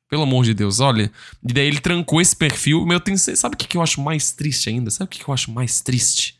Pelo 0.08 0.22
amor 0.22 0.44
de 0.44 0.54
Deus, 0.54 0.78
olha. 0.78 1.10
E 1.42 1.52
daí 1.52 1.66
ele 1.66 1.80
trancou 1.80 2.20
esse 2.20 2.36
perfil. 2.36 2.86
Meu, 2.86 3.00
tem, 3.00 3.16
sabe 3.16 3.56
o 3.56 3.58
que, 3.58 3.76
eu 3.76 3.82
acho 3.82 4.00
mais 4.00 4.30
triste 4.30 4.68
ainda? 4.68 4.88
Sabe 4.88 5.06
o 5.06 5.10
que 5.10 5.28
eu 5.28 5.34
acho 5.34 5.50
mais 5.50 5.80
triste? 5.80 6.38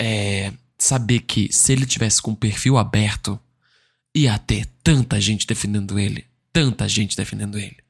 É. 0.00 0.50
Saber 0.78 1.20
que 1.20 1.52
se 1.52 1.74
ele 1.74 1.84
tivesse 1.84 2.22
com 2.22 2.30
o 2.30 2.36
perfil 2.36 2.78
aberto, 2.78 3.38
ia 4.16 4.38
ter 4.38 4.64
tanta 4.82 5.20
gente 5.20 5.46
defendendo 5.46 5.98
ele. 5.98 6.24
Tanta 6.54 6.88
gente 6.88 7.14
defendendo 7.14 7.58
ele. 7.58 7.85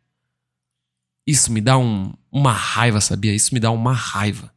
Isso 1.26 1.52
me 1.52 1.60
dá 1.60 1.76
um, 1.76 2.12
uma 2.30 2.52
raiva, 2.52 3.00
sabia? 3.00 3.34
Isso 3.34 3.52
me 3.52 3.60
dá 3.60 3.70
uma 3.70 3.92
raiva. 3.92 4.52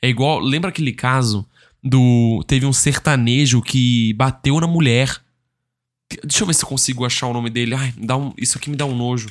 É 0.00 0.08
igual. 0.08 0.40
Lembra 0.40 0.70
aquele 0.70 0.92
caso 0.92 1.46
do. 1.82 2.42
Teve 2.46 2.64
um 2.64 2.72
sertanejo 2.72 3.60
que 3.60 4.14
bateu 4.14 4.58
na 4.60 4.66
mulher. 4.66 5.20
Deixa 6.22 6.42
eu 6.42 6.46
ver 6.46 6.54
se 6.54 6.64
eu 6.64 6.68
consigo 6.68 7.04
achar 7.04 7.26
o 7.26 7.32
nome 7.32 7.50
dele. 7.50 7.74
Ai, 7.74 7.92
dá 7.98 8.16
um, 8.16 8.32
isso 8.38 8.56
aqui 8.56 8.70
me 8.70 8.76
dá 8.76 8.86
um 8.86 8.96
nojo. 8.96 9.30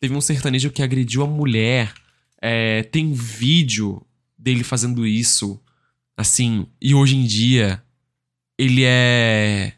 Teve 0.00 0.14
um 0.14 0.20
sertanejo 0.20 0.70
que 0.70 0.82
agrediu 0.82 1.22
a 1.22 1.26
mulher. 1.26 1.92
É, 2.40 2.82
tem 2.84 3.12
vídeo 3.12 4.04
dele 4.38 4.62
fazendo 4.62 5.06
isso. 5.06 5.60
Assim, 6.16 6.66
e 6.80 6.94
hoje 6.94 7.16
em 7.16 7.24
dia 7.24 7.82
ele 8.58 8.82
é. 8.84 9.72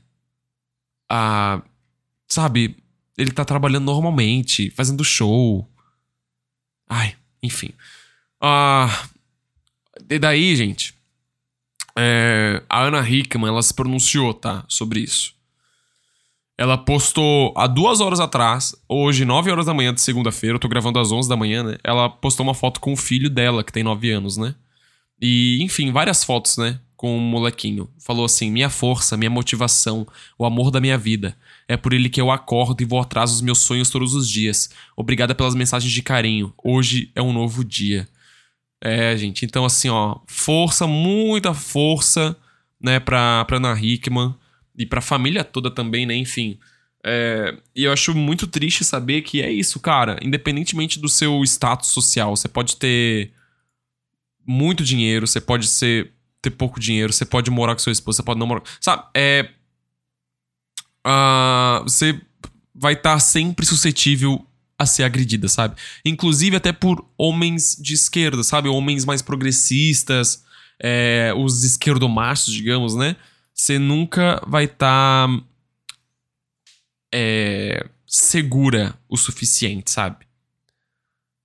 Ah, 1.09 1.63
sabe? 2.29 2.77
Ele 3.17 3.31
tá 3.31 3.45
trabalhando 3.45 3.85
normalmente, 3.85 4.71
fazendo 4.71 5.05
show. 5.05 5.71
Ai, 6.89 7.15
enfim. 7.43 7.71
Ah, 8.41 9.07
e 10.11 10.19
daí, 10.19 10.55
gente, 10.57 10.95
é, 11.97 12.63
a 12.69 12.83
Ana 12.83 13.09
Hickman, 13.09 13.49
ela 13.49 13.63
se 13.63 13.73
pronunciou, 13.73 14.35
tá? 14.35 14.65
Sobre 14.69 15.01
isso. 15.01 15.35
Ela 16.57 16.79
postou 16.79 17.53
há 17.57 17.67
duas 17.67 18.01
horas 18.01 18.21
atrás, 18.21 18.77
hoje, 18.89 19.25
9 19.25 19.51
horas 19.51 19.67
da 19.67 19.75
manhã 19.75 19.93
de 19.93 20.01
segunda-feira, 20.01 20.55
eu 20.55 20.61
tô 20.61 20.69
gravando 20.69 21.01
às 21.01 21.11
11 21.11 21.29
da 21.29 21.37
manhã, 21.37 21.65
né? 21.65 21.79
Ela 21.83 22.09
postou 22.09 22.47
uma 22.47 22.55
foto 22.55 22.79
com 22.79 22.93
o 22.93 22.97
filho 22.97 23.29
dela, 23.29 23.65
que 23.65 23.73
tem 23.73 23.83
9 23.83 24.11
anos, 24.13 24.37
né? 24.37 24.55
E, 25.21 25.59
enfim, 25.63 25.91
várias 25.91 26.23
fotos, 26.23 26.57
né? 26.57 26.79
Com 27.05 27.19
o 27.19 27.21
molequinho. 27.21 27.91
Falou 27.99 28.25
assim: 28.25 28.51
minha 28.51 28.71
força, 28.71 29.15
minha 29.15 29.29
motivação, 29.29 30.07
o 30.39 30.47
amor 30.47 30.71
da 30.71 30.81
minha 30.81 30.97
vida. 30.97 31.37
É 31.69 31.77
por 31.77 31.93
ele 31.93 32.09
que 32.09 32.19
eu 32.19 32.31
acordo 32.31 32.83
e 32.83 32.87
vou 32.87 32.99
atrás 32.99 33.31
dos 33.31 33.43
meus 33.43 33.59
sonhos 33.59 33.91
todos 33.91 34.15
os 34.15 34.27
dias. 34.27 34.71
Obrigada 34.97 35.35
pelas 35.35 35.55
mensagens 35.55 35.93
de 35.93 36.03
carinho. 36.03 36.55
Hoje 36.57 37.13
é 37.15 37.21
um 37.21 37.31
novo 37.31 37.63
dia. 37.63 38.09
É, 38.83 39.15
gente, 39.19 39.45
então 39.45 39.67
assim, 39.67 39.91
ó, 39.91 40.17
força, 40.27 40.87
muita 40.87 41.53
força, 41.53 42.35
né, 42.81 42.99
pra, 42.99 43.45
pra 43.45 43.59
Ana 43.59 43.79
Hickman 43.79 44.35
e 44.75 44.87
pra 44.87 45.03
família 45.03 45.45
toda 45.45 45.71
também, 45.71 46.07
né, 46.07 46.17
enfim. 46.17 46.59
É, 47.05 47.55
e 47.77 47.85
eu 47.85 47.93
acho 47.93 48.15
muito 48.15 48.47
triste 48.47 48.83
saber 48.83 49.21
que 49.21 49.43
é 49.43 49.53
isso, 49.53 49.79
cara. 49.79 50.19
Independentemente 50.23 50.99
do 50.99 51.11
seu 51.11 51.45
status 51.45 51.91
social, 51.91 52.35
você 52.35 52.49
pode 52.49 52.77
ter 52.77 53.31
muito 54.47 54.83
dinheiro, 54.83 55.27
você 55.27 55.39
pode 55.39 55.67
ser 55.69 56.14
ter 56.45 56.51
pouco 56.51 56.79
dinheiro, 56.79 57.13
você 57.13 57.25
pode 57.25 57.51
morar 57.51 57.75
com 57.75 57.81
sua 57.81 57.93
esposa, 57.93 58.17
você 58.17 58.23
pode 58.23 58.39
não 58.39 58.47
morar. 58.47 58.63
Sabe, 58.81 59.05
é. 59.15 59.51
Uh, 61.07 61.83
você 61.83 62.21
vai 62.75 62.95
estar 62.95 63.15
tá 63.15 63.19
sempre 63.19 63.67
suscetível 63.67 64.47
a 64.79 64.87
ser 64.87 65.05
agredida, 65.05 65.49
sabe? 65.49 65.77
Inclusive 66.05 66.57
até 66.57 66.73
por 66.73 67.09
homens 67.17 67.77
de 67.79 67.95
esquerda, 67.95 68.43
sabe? 68.43 68.69
Homens 68.69 69.05
mais 69.05 69.23
progressistas, 69.23 70.45
é, 70.83 71.33
os 71.37 71.63
esquerdomachos, 71.63 72.53
digamos, 72.53 72.95
né? 72.95 73.17
Você 73.53 73.79
nunca 73.79 74.43
vai 74.47 74.65
estar 74.65 75.29
tá, 75.29 75.43
é, 77.13 77.89
segura 78.07 78.99
o 79.09 79.17
suficiente, 79.17 79.91
sabe? 79.91 80.27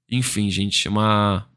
Enfim, 0.10 0.50
gente, 0.50 0.88
é 0.88 0.92
uma 0.92 1.48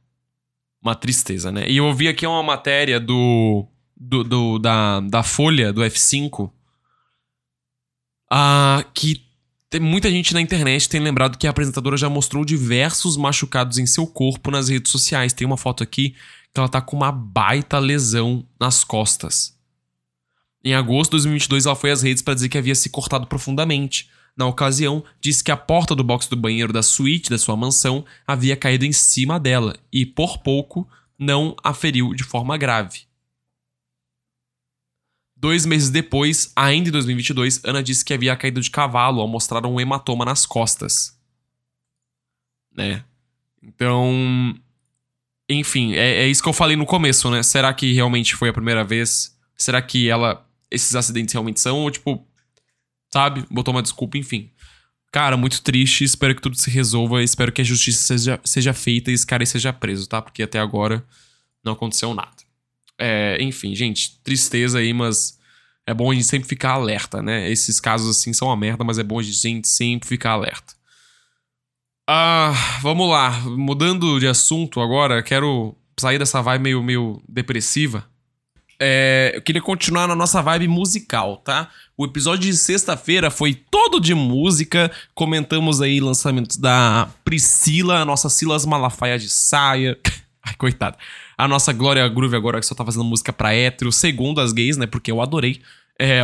uma 0.82 0.94
tristeza, 0.94 1.52
né? 1.52 1.68
E 1.68 1.76
eu 1.76 1.92
vi 1.94 2.08
aqui 2.08 2.26
uma 2.26 2.42
matéria 2.42 2.98
do, 2.98 3.66
do, 3.96 4.24
do 4.24 4.58
da, 4.58 5.00
da 5.00 5.22
Folha 5.22 5.72
do 5.72 5.80
F5 5.82 6.50
ah, 8.34 8.82
que 8.94 9.26
tem 9.68 9.78
muita 9.78 10.10
gente 10.10 10.32
na 10.32 10.40
internet 10.40 10.88
tem 10.88 11.00
lembrado 11.00 11.36
que 11.36 11.46
a 11.46 11.50
apresentadora 11.50 11.98
já 11.98 12.08
mostrou 12.08 12.44
diversos 12.44 13.16
machucados 13.16 13.76
em 13.78 13.86
seu 13.86 14.06
corpo 14.06 14.50
nas 14.50 14.68
redes 14.70 14.90
sociais. 14.90 15.34
Tem 15.34 15.46
uma 15.46 15.56
foto 15.56 15.82
aqui 15.82 16.14
que 16.52 16.60
ela 16.60 16.68
tá 16.68 16.80
com 16.80 16.96
uma 16.96 17.12
baita 17.12 17.78
lesão 17.78 18.46
nas 18.58 18.84
costas. 18.84 19.54
Em 20.64 20.74
agosto 20.74 21.10
de 21.10 21.16
2022, 21.22 21.66
ela 21.66 21.76
foi 21.76 21.90
às 21.90 22.02
redes 22.02 22.22
para 22.22 22.34
dizer 22.34 22.48
que 22.48 22.56
havia 22.56 22.74
se 22.74 22.88
cortado 22.88 23.26
profundamente. 23.26 24.08
Na 24.36 24.46
ocasião, 24.46 25.04
disse 25.20 25.44
que 25.44 25.50
a 25.50 25.56
porta 25.56 25.94
do 25.94 26.02
box 26.02 26.28
do 26.28 26.36
banheiro 26.36 26.72
da 26.72 26.82
suíte 26.82 27.28
da 27.28 27.38
sua 27.38 27.56
mansão 27.56 28.04
havia 28.26 28.56
caído 28.56 28.84
em 28.84 28.92
cima 28.92 29.38
dela 29.38 29.76
e, 29.92 30.06
por 30.06 30.38
pouco, 30.38 30.88
não 31.18 31.54
a 31.62 31.74
feriu 31.74 32.14
de 32.14 32.24
forma 32.24 32.56
grave. 32.56 33.02
Dois 35.36 35.66
meses 35.66 35.90
depois, 35.90 36.52
ainda 36.54 36.88
em 36.88 36.92
2022, 36.92 37.64
Ana 37.64 37.82
disse 37.82 38.04
que 38.04 38.14
havia 38.14 38.36
caído 38.36 38.60
de 38.60 38.70
cavalo 38.70 39.20
ao 39.20 39.28
mostrar 39.28 39.66
um 39.66 39.80
hematoma 39.80 40.24
nas 40.24 40.46
costas. 40.46 41.18
Né? 42.74 43.04
Então. 43.62 44.54
Enfim, 45.48 45.94
é, 45.94 46.22
é 46.22 46.28
isso 46.28 46.42
que 46.42 46.48
eu 46.48 46.52
falei 46.52 46.76
no 46.76 46.86
começo, 46.86 47.30
né? 47.30 47.42
Será 47.42 47.74
que 47.74 47.92
realmente 47.92 48.34
foi 48.36 48.48
a 48.48 48.52
primeira 48.52 48.84
vez? 48.84 49.36
Será 49.56 49.82
que 49.82 50.08
ela. 50.08 50.46
Esses 50.70 50.94
acidentes 50.94 51.32
realmente 51.32 51.60
são? 51.60 51.80
Ou, 51.80 51.90
tipo. 51.90 52.26
Sabe? 53.12 53.44
Botou 53.50 53.74
uma 53.74 53.82
desculpa, 53.82 54.16
enfim. 54.16 54.50
Cara, 55.12 55.36
muito 55.36 55.62
triste. 55.62 56.04
Espero 56.04 56.34
que 56.34 56.40
tudo 56.40 56.56
se 56.56 56.70
resolva. 56.70 57.22
Espero 57.22 57.52
que 57.52 57.60
a 57.60 57.64
justiça 57.64 58.02
seja, 58.02 58.40
seja 58.44 58.72
feita 58.72 59.10
e 59.10 59.14
esse 59.14 59.26
cara 59.26 59.44
seja 59.44 59.72
preso, 59.72 60.08
tá? 60.08 60.22
Porque 60.22 60.42
até 60.42 60.58
agora 60.58 61.04
não 61.62 61.74
aconteceu 61.74 62.14
nada. 62.14 62.36
É, 62.98 63.36
enfim, 63.40 63.74
gente, 63.74 64.20
tristeza 64.22 64.78
aí, 64.78 64.92
mas 64.92 65.38
é 65.86 65.92
bom 65.92 66.10
a 66.10 66.14
gente 66.14 66.26
sempre 66.26 66.48
ficar 66.48 66.72
alerta, 66.72 67.20
né? 67.22 67.50
Esses 67.50 67.80
casos 67.80 68.16
assim 68.16 68.32
são 68.32 68.48
uma 68.48 68.56
merda, 68.56 68.84
mas 68.84 68.98
é 68.98 69.02
bom 69.02 69.18
a 69.18 69.22
gente 69.22 69.66
sempre 69.66 70.08
ficar 70.08 70.30
alerta. 70.30 70.74
Ah, 72.08 72.52
vamos 72.80 73.08
lá. 73.08 73.30
Mudando 73.40 74.18
de 74.18 74.26
assunto 74.26 74.80
agora, 74.80 75.22
quero 75.22 75.76
sair 75.98 76.18
dessa 76.18 76.40
vibe 76.42 76.62
meio, 76.62 76.82
meio 76.82 77.22
depressiva. 77.28 78.06
É, 78.82 79.32
eu 79.34 79.42
queria 79.42 79.62
continuar 79.62 80.08
na 80.08 80.16
nossa 80.16 80.42
vibe 80.42 80.66
musical, 80.66 81.36
tá? 81.36 81.70
O 81.96 82.04
episódio 82.04 82.50
de 82.50 82.56
sexta-feira 82.56 83.30
foi 83.30 83.54
todo 83.54 84.00
de 84.00 84.14
música. 84.14 84.90
Comentamos 85.14 85.80
aí 85.80 86.00
lançamentos 86.00 86.56
da 86.56 87.08
Priscila, 87.24 88.04
nossa 88.04 88.28
Silas 88.28 88.66
Malafaia 88.66 89.18
de 89.18 89.28
saia. 89.28 89.96
Ai, 90.44 90.54
coitada 90.54 90.96
a 91.42 91.48
nossa 91.48 91.72
Glória 91.72 92.06
Groove 92.08 92.36
agora, 92.36 92.60
que 92.60 92.66
só 92.66 92.74
tá 92.74 92.84
fazendo 92.84 93.04
música 93.04 93.32
pra 93.32 93.52
hétero, 93.52 93.90
segundo 93.90 94.40
as 94.40 94.52
gays, 94.52 94.76
né? 94.76 94.86
Porque 94.86 95.10
eu 95.10 95.20
adorei. 95.20 95.60
É, 96.00 96.22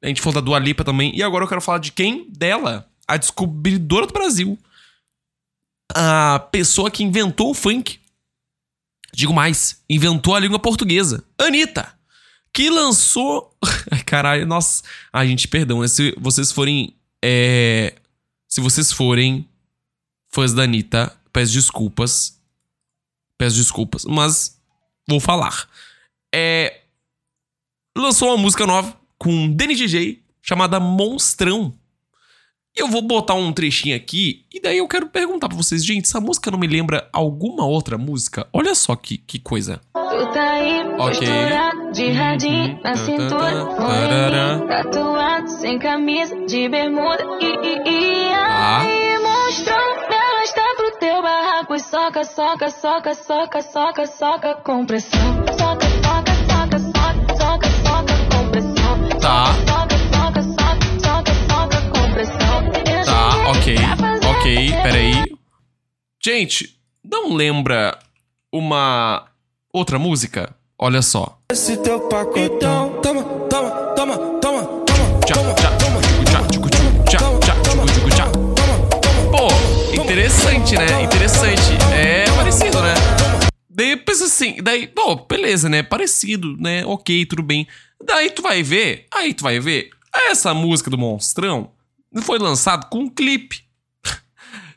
a 0.00 0.06
gente 0.06 0.20
falou 0.20 0.34
da 0.34 0.40
Dua 0.40 0.60
Lipa 0.60 0.84
também. 0.84 1.12
E 1.16 1.24
agora 1.24 1.44
eu 1.44 1.48
quero 1.48 1.60
falar 1.60 1.78
de 1.78 1.90
quem? 1.90 2.28
Dela, 2.30 2.88
a 3.06 3.16
descobridora 3.16 4.06
do 4.06 4.12
Brasil. 4.12 4.56
A 5.92 6.38
pessoa 6.52 6.88
que 6.88 7.02
inventou 7.02 7.50
o 7.50 7.54
funk. 7.54 7.98
Digo 9.14 9.32
mais, 9.32 9.82
inventou 9.88 10.34
a 10.34 10.40
língua 10.40 10.58
portuguesa. 10.58 11.24
Anitta. 11.38 11.92
Que 12.52 12.68
lançou. 12.68 13.56
Ai, 13.90 14.02
caralho, 14.02 14.46
nossa. 14.46 14.82
Ai, 15.12 15.28
gente, 15.28 15.46
perdão. 15.48 15.86
Se 15.86 16.14
vocês 16.18 16.50
forem. 16.50 16.96
É... 17.24 17.94
Se 18.48 18.60
vocês 18.60 18.92
forem 18.92 19.48
fãs 20.32 20.52
da 20.52 20.62
Anitta, 20.62 21.16
peço 21.32 21.52
desculpas. 21.52 22.40
Peço 23.38 23.56
desculpas, 23.56 24.04
mas 24.04 24.60
vou 25.08 25.20
falar. 25.20 25.68
É. 26.34 26.80
Lançou 27.96 28.28
uma 28.28 28.36
música 28.36 28.66
nova 28.66 28.96
com 29.18 29.50
Danny 29.50 29.74
DJ 29.74 30.22
chamada 30.42 30.80
Monstrão. 30.80 31.72
E 32.76 32.80
eu 32.80 32.88
vou 32.88 33.02
botar 33.02 33.34
um 33.34 33.52
trechinho 33.52 33.94
aqui 33.94 34.44
e 34.52 34.60
daí 34.60 34.78
eu 34.78 34.88
quero 34.88 35.06
perguntar 35.08 35.48
pra 35.48 35.56
vocês, 35.56 35.84
gente, 35.84 36.06
essa 36.06 36.20
música 36.20 36.50
não 36.50 36.58
me 36.58 36.66
lembra 36.66 37.08
alguma 37.12 37.64
outra 37.64 37.96
música? 37.96 38.48
Olha 38.52 38.74
só 38.74 38.96
que, 38.96 39.16
que 39.16 39.38
coisa. 39.38 39.80
Tu 39.92 40.32
tá 40.32 40.50
aí, 40.52 40.82
ok. 40.98 41.28
De 41.92 42.10
radinho 42.10 42.80
na 42.82 42.96
cintura, 42.96 43.66
tatuado, 44.66 45.48
sem 45.60 45.78
camisa, 45.78 46.34
de 46.46 46.68
bermuda, 46.68 47.24
e, 47.40 48.32
aí, 48.32 49.18
monstrão 49.20 49.94
barraco 51.24 51.74
e 51.74 51.80
soca, 51.80 52.24
soca, 52.24 52.70
soca, 52.70 53.14
soca, 53.14 53.62
soca, 53.62 54.06
soca 54.06 54.54
com 54.56 54.84
pressão. 54.84 55.20
Soca, 55.58 55.86
soca, 56.02 56.34
soca, 56.48 56.78
soca, 56.78 57.28
soca, 57.38 57.68
soca 57.82 58.14
com 58.30 58.50
pressão. 58.50 59.20
Tá. 59.20 59.83
Ok, 63.46 63.76
ok, 64.30 64.72
peraí. 64.82 65.24
Gente, 66.22 66.78
não 67.02 67.34
lembra 67.34 67.98
uma 68.52 69.26
outra 69.72 69.98
música? 69.98 70.54
Olha 70.78 71.02
só. 71.02 71.38
Esse 71.52 71.76
teu 71.76 72.00
pacotão, 72.08 73.00
toma, 73.02 73.22
toma, 73.48 73.70
toma, 73.94 74.16
toma, 74.40 74.64
toma, 74.86 75.20
tchá, 75.26 75.34
tchá, 75.54 75.70
toma, 75.76 76.00
tchá, 76.24 76.42
tchá, 77.08 77.18
tchá, 77.40 77.54
tchá, 78.10 78.26
tchá, 78.26 78.44
Interessante, 80.02 80.76
né? 80.76 81.02
Interessante. 81.02 81.62
É 81.92 82.24
parecido, 82.36 82.80
né? 82.80 82.94
Daí 83.68 83.96
pensa 83.96 84.24
assim, 84.24 84.56
daí, 84.62 84.86
pô, 84.86 85.16
beleza, 85.16 85.68
né? 85.68 85.82
Parecido, 85.82 86.56
né? 86.56 86.84
Ok, 86.86 87.26
tudo 87.26 87.42
bem. 87.42 87.66
Daí 88.02 88.30
tu 88.30 88.40
vai 88.42 88.62
ver, 88.62 89.06
aí 89.12 89.34
tu 89.34 89.42
vai 89.42 89.58
ver, 89.58 89.90
essa 90.30 90.54
música 90.54 90.88
do 90.90 90.96
Monstrão 90.98 91.70
foi 92.22 92.38
lançado 92.38 92.88
com 92.88 93.00
um 93.00 93.08
clipe. 93.08 93.62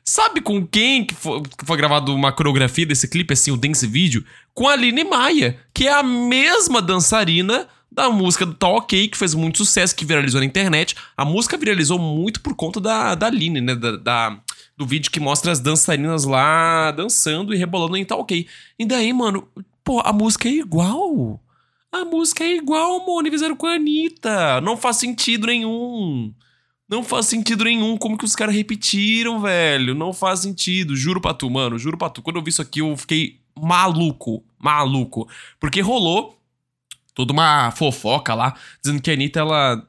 Sabe 0.03 0.39
com 0.39 0.65
quem 0.65 1.05
que 1.05 1.13
foi, 1.13 1.41
que 1.41 1.65
foi 1.65 1.77
gravado 1.77 2.15
uma 2.15 2.31
coreografia 2.31 2.85
desse 2.85 3.07
clipe, 3.07 3.33
assim, 3.33 3.51
o 3.51 3.57
dance 3.57 3.85
video? 3.85 4.23
Com 4.53 4.67
a 4.67 4.73
Aline 4.73 5.03
Maia, 5.03 5.59
que 5.73 5.87
é 5.87 5.93
a 5.93 6.01
mesma 6.01 6.81
dançarina 6.81 7.67
da 7.91 8.09
música 8.09 8.45
do 8.45 8.53
Tá 8.53 8.69
Ok, 8.69 9.07
que 9.09 9.17
fez 9.17 9.33
muito 9.33 9.57
sucesso, 9.57 9.95
que 9.95 10.05
viralizou 10.05 10.39
na 10.39 10.45
internet. 10.45 10.95
A 11.15 11.25
música 11.25 11.57
viralizou 11.57 11.99
muito 11.99 12.41
por 12.41 12.55
conta 12.55 12.79
da, 12.79 13.15
da 13.15 13.27
Aline, 13.27 13.59
né? 13.59 13.75
Da, 13.75 13.97
da 13.97 14.39
do 14.77 14.85
vídeo 14.85 15.09
que 15.09 15.19
mostra 15.19 15.51
as 15.51 15.59
dançarinas 15.59 16.23
lá 16.23 16.91
dançando 16.91 17.53
e 17.53 17.57
rebolando 17.57 17.97
em 17.97 18.05
Tá 18.05 18.15
Ok. 18.15 18.47
E 18.77 18.85
daí, 18.85 19.11
mano, 19.11 19.47
pô, 19.83 19.99
a 20.05 20.13
música 20.13 20.47
é 20.47 20.51
igual. 20.51 21.41
A 21.91 22.05
música 22.05 22.43
é 22.43 22.55
igual, 22.55 23.03
e 23.25 23.31
fizeram 23.31 23.55
com 23.55 23.65
a 23.65 23.73
Anitta. 23.73 24.61
Não 24.61 24.77
faz 24.77 24.97
sentido 24.97 25.47
nenhum. 25.47 26.33
Não 26.89 27.03
faz 27.03 27.25
sentido 27.25 27.65
nenhum 27.65 27.97
como 27.97 28.17
que 28.17 28.23
os 28.23 28.35
caras 28.35 28.55
repetiram, 28.55 29.41
velho. 29.41 29.93
Não 29.93 30.13
faz 30.13 30.39
sentido. 30.39 30.95
Juro 30.95 31.19
pra 31.19 31.33
tu, 31.33 31.49
mano. 31.49 31.77
Juro 31.77 31.97
pra 31.97 32.09
tu. 32.09 32.21
Quando 32.21 32.37
eu 32.37 32.43
vi 32.43 32.49
isso 32.49 32.61
aqui, 32.61 32.79
eu 32.79 32.95
fiquei 32.95 33.39
maluco. 33.59 34.43
Maluco. 34.57 35.27
Porque 35.59 35.81
rolou 35.81 36.39
toda 37.13 37.33
uma 37.33 37.71
fofoca 37.71 38.33
lá, 38.35 38.55
dizendo 38.81 39.01
que 39.01 39.09
a 39.09 39.13
Anitta, 39.13 39.39
ela. 39.39 39.85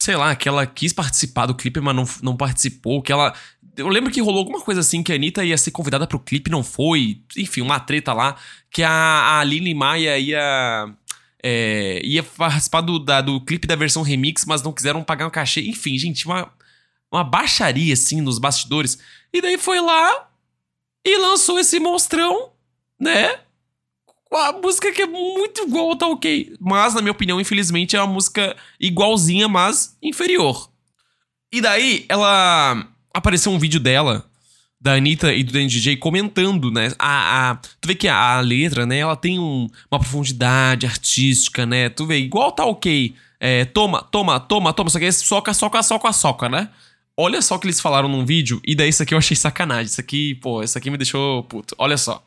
Sei 0.00 0.16
lá, 0.16 0.34
que 0.34 0.48
ela 0.48 0.66
quis 0.66 0.92
participar 0.92 1.46
do 1.46 1.54
clipe, 1.54 1.80
mas 1.80 1.94
não, 1.94 2.04
não 2.22 2.36
participou. 2.36 3.02
Que 3.02 3.12
ela. 3.12 3.34
Eu 3.76 3.88
lembro 3.88 4.10
que 4.10 4.20
rolou 4.20 4.38
alguma 4.38 4.60
coisa 4.60 4.80
assim 4.80 5.02
que 5.02 5.12
a 5.12 5.16
Anitta 5.16 5.44
ia 5.44 5.58
ser 5.58 5.72
convidada 5.72 6.06
pro 6.06 6.18
clipe, 6.18 6.50
não 6.50 6.62
foi. 6.62 7.20
Enfim, 7.36 7.60
uma 7.60 7.80
treta 7.80 8.14
lá. 8.14 8.36
Que 8.70 8.82
a, 8.82 9.40
a 9.40 9.74
Maia 9.74 10.18
ia 10.18 10.94
é, 11.46 12.00
ia 12.02 12.22
participar 12.22 12.80
do, 12.80 12.98
da, 12.98 13.20
do 13.20 13.38
clipe 13.38 13.66
da 13.66 13.76
versão 13.76 14.02
remix, 14.02 14.46
mas 14.46 14.62
não 14.62 14.72
quiseram 14.72 15.04
pagar 15.04 15.26
um 15.26 15.30
cachê. 15.30 15.60
Enfim, 15.60 15.98
gente, 15.98 16.24
uma, 16.24 16.50
uma 17.12 17.22
baixaria, 17.22 17.92
assim, 17.92 18.22
nos 18.22 18.38
bastidores. 18.38 18.98
E 19.30 19.42
daí 19.42 19.58
foi 19.58 19.78
lá 19.78 20.30
e 21.04 21.18
lançou 21.18 21.58
esse 21.58 21.78
monstrão, 21.78 22.52
né? 22.98 23.40
Com 24.24 24.38
a 24.38 24.52
música 24.52 24.90
que 24.90 25.02
é 25.02 25.06
muito 25.06 25.64
igual 25.64 25.90
ao 25.90 25.96
Tá 25.96 26.06
Ok. 26.06 26.56
Mas, 26.58 26.94
na 26.94 27.02
minha 27.02 27.12
opinião, 27.12 27.38
infelizmente, 27.38 27.94
é 27.94 28.00
uma 28.00 28.10
música 28.14 28.56
igualzinha, 28.80 29.46
mas 29.46 29.98
inferior. 30.02 30.70
E 31.52 31.60
daí, 31.60 32.06
ela... 32.08 32.88
Apareceu 33.12 33.52
um 33.52 33.58
vídeo 33.58 33.78
dela 33.78 34.28
da 34.84 34.92
Anitta 34.92 35.32
e 35.32 35.42
do 35.42 35.50
DJ 35.50 35.96
comentando, 35.96 36.70
né? 36.70 36.92
A, 36.98 37.52
a, 37.52 37.54
tu 37.54 37.88
vê 37.88 37.94
que 37.94 38.06
a, 38.06 38.36
a 38.36 38.40
letra, 38.40 38.84
né? 38.84 38.98
Ela 38.98 39.16
tem 39.16 39.38
um, 39.38 39.66
uma 39.90 39.98
profundidade 39.98 40.84
artística, 40.84 41.64
né? 41.64 41.88
Tu 41.88 42.04
vê, 42.04 42.18
igual 42.18 42.52
tá 42.52 42.66
ok. 42.66 43.14
É, 43.40 43.64
toma, 43.64 44.02
toma, 44.02 44.38
toma, 44.38 44.74
toma. 44.74 44.90
Só 44.90 44.98
que 44.98 45.06
é 45.06 45.10
soca, 45.10 45.54
soca, 45.54 45.82
soca, 45.82 46.12
soca, 46.12 46.48
né? 46.50 46.68
Olha 47.16 47.40
só 47.40 47.54
o 47.54 47.58
que 47.58 47.66
eles 47.66 47.80
falaram 47.80 48.10
num 48.10 48.26
vídeo. 48.26 48.60
E 48.62 48.74
daí 48.74 48.90
isso 48.90 49.02
aqui 49.02 49.14
eu 49.14 49.18
achei 49.18 49.34
sacanagem. 49.34 49.86
Isso 49.86 50.02
aqui, 50.02 50.34
pô, 50.34 50.62
isso 50.62 50.76
aqui 50.76 50.90
me 50.90 50.98
deixou 50.98 51.42
puto. 51.44 51.74
Olha 51.78 51.96
só. 51.96 52.22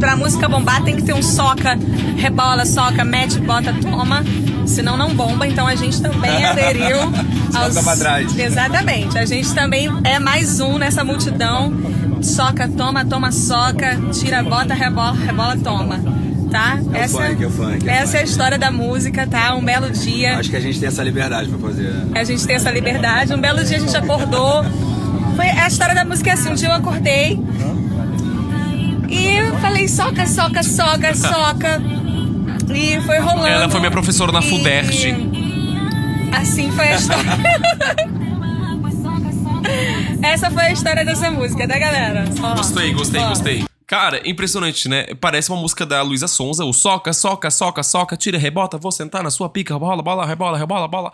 Pra 0.00 0.16
música 0.16 0.48
bombar 0.48 0.82
tem 0.82 0.96
que 0.96 1.02
ter 1.02 1.14
um 1.14 1.22
soca, 1.22 1.78
rebola, 2.16 2.66
soca, 2.66 3.04
mete, 3.04 3.38
bota, 3.38 3.72
toma. 3.80 4.24
Senão 4.66 4.96
não 4.96 5.14
bomba, 5.14 5.46
então 5.46 5.68
a 5.68 5.76
gente 5.76 6.02
também 6.02 6.44
aderiu 6.44 6.98
aos... 7.54 7.78
pra 7.78 7.96
trás. 7.96 8.36
Exatamente. 8.36 9.16
A 9.16 9.24
gente 9.24 9.54
também 9.54 9.88
é 10.02 10.18
mais 10.18 10.58
um 10.58 10.78
nessa 10.78 11.04
multidão. 11.04 11.72
Soca, 12.20 12.68
toma, 12.68 13.04
toma, 13.04 13.30
soca, 13.30 13.96
tira, 14.12 14.42
bota, 14.42 14.74
rebola, 14.74 15.12
rebola, 15.12 15.56
toma. 15.58 16.00
Tá? 16.50 16.80
É 16.92 17.02
essa, 17.02 17.22
funk, 17.22 17.44
é 17.44 17.48
funk, 17.48 17.88
é 17.88 17.92
essa 17.92 18.06
funk. 18.06 18.16
é 18.16 18.20
a 18.20 18.24
história 18.24 18.58
da 18.58 18.72
música, 18.72 19.28
tá? 19.28 19.54
Um 19.54 19.64
belo 19.64 19.88
dia. 19.90 20.38
Acho 20.38 20.50
que 20.50 20.56
a 20.56 20.60
gente 20.60 20.80
tem 20.80 20.88
essa 20.88 21.04
liberdade 21.04 21.48
pra 21.48 21.58
fazer. 21.68 21.92
A 22.12 22.24
gente 22.24 22.44
tem 22.44 22.56
essa 22.56 22.70
liberdade. 22.72 23.32
Um 23.32 23.40
belo 23.40 23.62
dia 23.62 23.76
a 23.76 23.80
gente 23.80 23.96
acordou. 23.96 24.64
Foi 25.36 25.46
a 25.46 25.68
história 25.68 25.94
da 25.94 26.04
música 26.04 26.30
é 26.30 26.32
assim. 26.32 26.50
Um 26.50 26.54
dia 26.54 26.68
eu 26.68 26.72
acordei 26.74 27.40
falei 29.60 29.88
soca, 29.88 30.26
soca, 30.26 30.62
soca, 30.62 31.14
soca. 31.16 31.82
E 32.74 33.00
foi 33.02 33.18
rolando. 33.18 33.46
Ela 33.46 33.68
foi 33.68 33.80
minha 33.80 33.90
professora 33.90 34.32
na 34.32 34.40
E. 34.40 35.14
Assim 36.36 36.70
foi 36.72 36.88
a 36.88 36.96
história. 36.96 37.24
Essa 40.22 40.50
foi 40.50 40.64
a 40.64 40.72
história 40.72 41.04
dessa 41.04 41.30
música, 41.30 41.68
tá, 41.68 41.78
galera? 41.78 42.24
Ó, 42.42 42.54
Gostei, 42.56 42.92
gostei, 42.92 43.20
ó. 43.20 43.28
gostei. 43.28 43.64
Cara, 43.86 44.26
impressionante, 44.28 44.88
né? 44.88 45.06
Parece 45.20 45.50
uma 45.52 45.60
música 45.60 45.84
da 45.84 46.00
Luísa 46.02 46.26
Sonza, 46.26 46.64
o 46.64 46.72
soca, 46.72 47.12
soca, 47.12 47.50
soca, 47.50 47.82
soca, 47.82 48.16
tira, 48.16 48.38
rebota, 48.38 48.78
vou 48.78 48.90
sentar 48.90 49.22
na 49.22 49.30
sua 49.30 49.48
pica, 49.48 49.78
bola, 49.78 50.02
bola, 50.02 50.26
rebola, 50.26 50.56
rebola, 50.58 50.88
bola. 50.88 51.12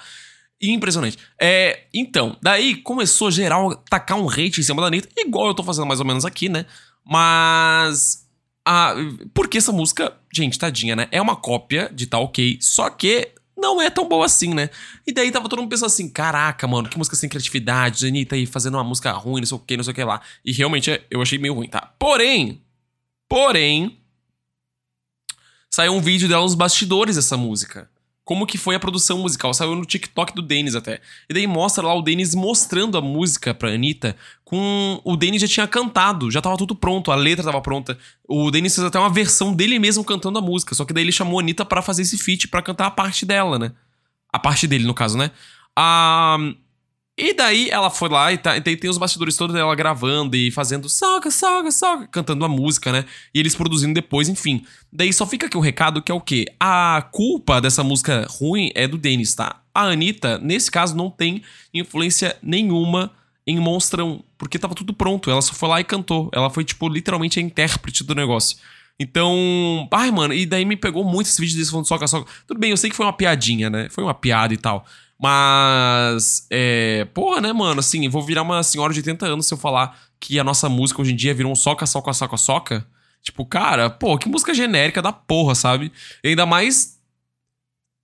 Impressionante. 0.63 1.19
É, 1.41 1.81
então, 1.93 2.37
daí 2.41 2.77
começou 2.77 3.31
geral 3.31 3.75
tacar 3.91 4.19
um 4.19 4.29
hate 4.29 4.61
em 4.61 4.63
cima 4.63 4.81
da 4.81 4.89
Anitta, 4.89 5.09
igual 5.19 5.49
eu 5.49 5.55
tô 5.55 5.63
fazendo 5.65 5.87
mais 5.87 6.01
ou 6.01 6.07
menos 6.07 6.25
aqui, 6.25 6.49
né? 6.49 6.65
Mas. 7.05 8.29
Ah, 8.73 8.95
porque 9.35 9.59
essa 9.59 9.73
música, 9.73 10.17
gente, 10.33 10.57
tadinha, 10.57 10.95
né? 10.95 11.09
É 11.11 11.21
uma 11.21 11.35
cópia 11.35 11.91
de 11.93 12.07
Tá 12.07 12.21
Ok, 12.21 12.57
só 12.61 12.89
que 12.89 13.33
não 13.59 13.83
é 13.83 13.91
tão 13.91 14.09
boa 14.09 14.25
assim, 14.25 14.55
né? 14.55 14.71
E 15.05 15.13
daí 15.13 15.33
tava 15.33 15.49
todo 15.49 15.59
mundo 15.59 15.69
pensando 15.71 15.89
assim: 15.89 16.09
caraca, 16.09 16.69
mano, 16.69 16.89
que 16.89 16.97
música 16.97 17.17
sem 17.17 17.29
criatividade, 17.29 18.07
Anitta 18.07 18.37
aí 18.37 18.47
fazendo 18.47 18.75
uma 18.75 18.85
música 18.85 19.11
ruim, 19.11 19.41
não 19.41 19.47
sei 19.47 19.57
o 19.57 19.61
que, 19.61 19.77
não 19.77 19.83
sei 19.83 19.91
o 19.91 19.95
que 19.97 20.05
lá. 20.05 20.21
E 20.45 20.53
realmente 20.53 20.89
é- 20.89 21.05
eu 21.11 21.21
achei 21.21 21.37
meio 21.37 21.55
ruim, 21.55 21.69
tá? 21.69 21.81
Porém, 21.99 22.63
porém, 23.29 23.99
saiu 25.69 25.93
um 25.93 26.01
vídeo 26.01 26.29
dela 26.29 26.43
nos 26.45 26.55
bastidores 26.55 27.17
dessa 27.17 27.37
música. 27.37 27.91
Como 28.31 28.47
que 28.47 28.57
foi 28.57 28.77
a 28.77 28.79
produção 28.79 29.19
musical? 29.19 29.53
Saiu 29.53 29.75
no 29.75 29.85
TikTok 29.85 30.33
do 30.37 30.41
Denis 30.41 30.77
até. 30.77 31.01
E 31.29 31.35
daí 31.35 31.49
mostra 31.49 31.85
lá 31.85 31.93
o 31.93 32.01
Denis 32.01 32.33
mostrando 32.33 32.97
a 32.97 33.01
música 33.01 33.53
pra 33.53 33.71
Anitta 33.71 34.15
com... 34.45 35.01
O 35.05 35.17
Denis 35.17 35.43
já 35.43 35.49
tinha 35.49 35.67
cantado, 35.67 36.31
já 36.31 36.41
tava 36.41 36.57
tudo 36.57 36.77
pronto, 36.77 37.11
a 37.11 37.17
letra 37.17 37.45
tava 37.45 37.61
pronta. 37.61 37.99
O 38.29 38.49
Denis 38.53 38.73
fez 38.73 38.87
até 38.87 39.01
uma 39.01 39.11
versão 39.11 39.53
dele 39.53 39.81
mesmo 39.81 40.05
cantando 40.05 40.39
a 40.39 40.41
música, 40.41 40.77
só 40.77 40.85
que 40.85 40.93
daí 40.93 41.03
ele 41.03 41.11
chamou 41.11 41.41
a 41.41 41.43
Anitta 41.43 41.65
pra 41.65 41.83
fazer 41.83 42.03
esse 42.03 42.17
feat, 42.17 42.47
pra 42.47 42.63
cantar 42.63 42.87
a 42.87 42.91
parte 42.93 43.27
dela, 43.27 43.59
né? 43.59 43.73
A 44.33 44.39
parte 44.39 44.69
dele, 44.69 44.85
no 44.85 44.95
caso, 44.95 45.19
né? 45.19 45.33
Ah... 45.75 46.37
E 47.21 47.35
daí 47.35 47.69
ela 47.69 47.91
foi 47.91 48.09
lá 48.09 48.33
e, 48.33 48.39
tá, 48.39 48.57
e 48.57 48.63
tem, 48.63 48.75
tem 48.75 48.89
os 48.89 48.97
bastidores 48.97 49.37
todos 49.37 49.55
dela 49.55 49.75
gravando 49.75 50.35
e 50.35 50.51
fazendo 50.51 50.89
soca, 50.89 51.31
soca, 51.31 51.71
soca, 51.71 52.07
cantando 52.07 52.43
a 52.47 52.49
música, 52.49 52.91
né? 52.91 53.05
E 53.35 53.39
eles 53.39 53.55
produzindo 53.55 53.93
depois, 53.93 54.27
enfim. 54.27 54.65
Daí 54.91 55.13
só 55.13 55.27
fica 55.27 55.47
aqui 55.47 55.57
o 55.57 55.61
recado 55.61 56.01
que 56.01 56.11
é 56.11 56.15
o 56.15 56.21
quê? 56.21 56.47
A 56.59 57.07
culpa 57.13 57.61
dessa 57.61 57.85
música 57.85 58.27
ruim 58.31 58.71
é 58.75 58.89
do 58.89 58.97
Denis, 58.97 59.35
tá? 59.35 59.61
A 59.75 59.83
Anitta, 59.83 60.39
nesse 60.39 60.71
caso, 60.71 60.97
não 60.97 61.11
tem 61.11 61.43
influência 61.75 62.39
nenhuma 62.43 63.13
em 63.47 63.61
Monstrão, 63.61 64.25
porque 64.39 64.59
tava 64.59 64.75
tudo 64.75 64.95
pronto. 64.95 65.31
Ela 65.31 65.43
só 65.43 65.53
foi 65.53 65.69
lá 65.69 65.79
e 65.79 65.85
cantou. 65.85 66.31
Ela 66.33 66.49
foi, 66.49 66.65
tipo, 66.65 66.89
literalmente 66.89 67.39
a 67.39 67.43
intérprete 67.43 68.03
do 68.03 68.15
negócio. 68.15 68.57
Então, 68.99 69.89
ai, 69.93 70.11
mano, 70.11 70.33
e 70.33 70.47
daí 70.47 70.65
me 70.65 70.77
pegou 70.77 71.05
muito 71.05 71.27
esse 71.27 71.41
vídeo 71.41 71.59
desse 71.59 71.71
falando 71.71 71.87
soca, 71.87 72.07
soca. 72.07 72.31
Tudo 72.47 72.59
bem, 72.59 72.71
eu 72.71 72.77
sei 72.79 72.89
que 72.89 72.97
foi 72.97 73.05
uma 73.05 73.13
piadinha, 73.13 73.69
né? 73.69 73.89
Foi 73.91 74.03
uma 74.03 74.15
piada 74.15 74.55
e 74.55 74.57
tal. 74.57 74.87
Mas, 75.21 76.47
é. 76.51 77.05
Porra, 77.13 77.41
né, 77.43 77.53
mano? 77.53 77.81
Assim, 77.81 78.09
vou 78.09 78.23
virar 78.23 78.43
uma 78.43 78.63
senhora 78.63 78.93
de 78.93 79.01
80 79.01 79.27
anos 79.27 79.47
se 79.47 79.53
eu 79.53 79.59
falar 79.59 80.01
que 80.19 80.39
a 80.39 80.45
nossa 80.45 80.69
música 80.69 81.03
hoje 81.03 81.13
em 81.13 81.17
dia 81.17 81.35
virou 81.35 81.53
um 81.53 81.57
soca, 81.57 81.85
soca, 81.87 82.13
soca, 82.13 82.37
soca. 82.39 82.87
Tipo, 83.23 83.45
cara, 83.45 83.91
pô, 83.91 84.17
que 84.17 84.29
música 84.29 84.55
genérica 84.55 85.03
da 85.03 85.13
porra, 85.13 85.55
sabe? 85.55 85.93
E 86.25 86.29
ainda 86.29 86.47
mais 86.47 86.99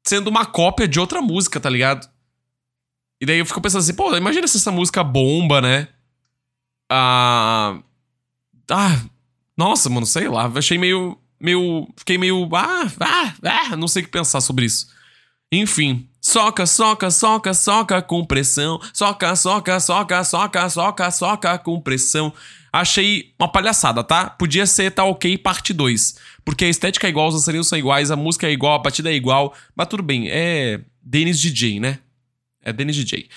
sendo 0.07 0.29
uma 0.29 0.45
cópia 0.45 0.87
de 0.87 1.01
outra 1.01 1.23
música, 1.23 1.59
tá 1.59 1.71
ligado? 1.71 2.07
E 3.21 3.25
daí 3.25 3.39
eu 3.39 3.47
fico 3.47 3.63
pensando 3.63 3.81
assim, 3.81 3.95
pô, 3.95 4.15
imagina 4.15 4.47
se 4.47 4.59
essa 4.59 4.71
música 4.71 5.03
bomba, 5.03 5.63
né? 5.63 5.89
Ah. 6.91 7.79
Ah. 8.71 9.01
Nossa, 9.57 9.89
mano, 9.89 10.05
sei 10.05 10.29
lá. 10.29 10.53
Achei 10.55 10.77
meio. 10.77 11.19
meio. 11.41 11.89
Fiquei 11.97 12.19
meio. 12.19 12.47
Ah, 12.55 12.87
ah, 13.01 13.35
ah. 13.43 13.77
Não 13.77 13.89
sei 13.89 14.03
o 14.03 14.05
que 14.05 14.13
pensar 14.13 14.43
sobre 14.43 14.67
isso. 14.67 14.89
Enfim. 15.51 16.07
Soca, 16.27 16.67
soca, 16.67 17.09
soca, 17.09 17.55
soca 17.55 18.03
com 18.03 18.25
pressão. 18.25 18.81
Soca, 18.93 19.37
soca, 19.37 19.79
soca, 19.79 20.25
soca, 20.25 20.69
soca, 20.69 21.11
soca 21.13 21.57
com 21.57 21.81
pressão. 21.81 22.33
Achei 22.73 23.33
uma 23.39 23.47
palhaçada, 23.47 24.03
tá? 24.03 24.29
Podia 24.31 24.67
ser 24.67 24.91
tá 24.91 25.05
ok 25.05 25.39
parte 25.39 25.73
2. 25.73 26.17
Porque 26.45 26.65
a 26.65 26.69
estética 26.69 27.07
é 27.07 27.11
igual, 27.11 27.29
os 27.29 27.35
dançarinos 27.35 27.69
são 27.69 27.79
iguais, 27.79 28.11
a 28.11 28.17
música 28.17 28.49
é 28.49 28.51
igual, 28.51 28.75
a 28.75 28.83
batida 28.83 29.09
é 29.09 29.15
igual. 29.15 29.55
Mas 29.77 29.87
tudo 29.87 30.03
bem, 30.03 30.27
é 30.29 30.81
Dennis 31.01 31.39
DJ, 31.39 31.79
né? 31.79 32.01
É 32.61 32.73
Dennis 32.73 32.97
DJ. 32.97 33.29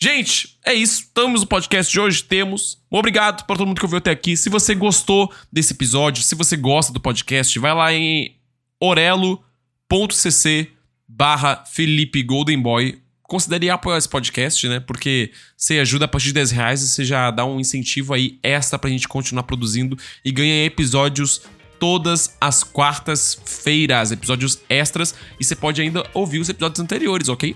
Gente, 0.00 0.58
é 0.64 0.72
isso. 0.72 1.10
Temos 1.12 1.42
o 1.42 1.46
podcast 1.46 1.92
de 1.92 2.00
hoje. 2.00 2.24
Temos. 2.24 2.82
Obrigado 2.90 3.44
para 3.44 3.56
todo 3.56 3.66
mundo 3.66 3.78
que 3.78 3.84
ouviu 3.84 3.98
até 3.98 4.10
aqui. 4.10 4.38
Se 4.38 4.48
você 4.48 4.74
gostou 4.74 5.30
desse 5.52 5.74
episódio, 5.74 6.22
se 6.22 6.34
você 6.34 6.56
gosta 6.56 6.94
do 6.94 7.00
podcast, 7.00 7.58
vai 7.58 7.74
lá 7.74 7.92
em 7.92 8.38
orelo.cc 8.80 10.77
barra 11.08 11.64
Felipe 11.64 12.22
Golden 12.22 12.60
Boy. 12.60 12.98
Considere 13.22 13.68
apoiar 13.70 13.98
esse 13.98 14.08
podcast, 14.08 14.66
né? 14.68 14.80
Porque 14.80 15.32
você 15.56 15.78
ajuda 15.78 16.04
a 16.06 16.08
partir 16.08 16.28
de 16.28 16.34
10 16.34 16.50
reais 16.50 16.82
e 16.82 16.88
você 16.88 17.04
já 17.04 17.30
dá 17.30 17.44
um 17.44 17.60
incentivo 17.60 18.14
aí 18.14 18.38
extra 18.42 18.78
pra 18.78 18.88
gente 18.90 19.08
continuar 19.08 19.42
produzindo 19.42 19.98
e 20.24 20.30
ganha 20.30 20.64
episódios 20.64 21.42
todas 21.78 22.36
as 22.40 22.64
quartas-feiras, 22.64 24.10
episódios 24.10 24.60
extras, 24.68 25.14
e 25.38 25.44
você 25.44 25.54
pode 25.54 25.80
ainda 25.80 26.04
ouvir 26.12 26.38
os 26.38 26.48
episódios 26.48 26.80
anteriores, 26.80 27.28
ok? 27.28 27.54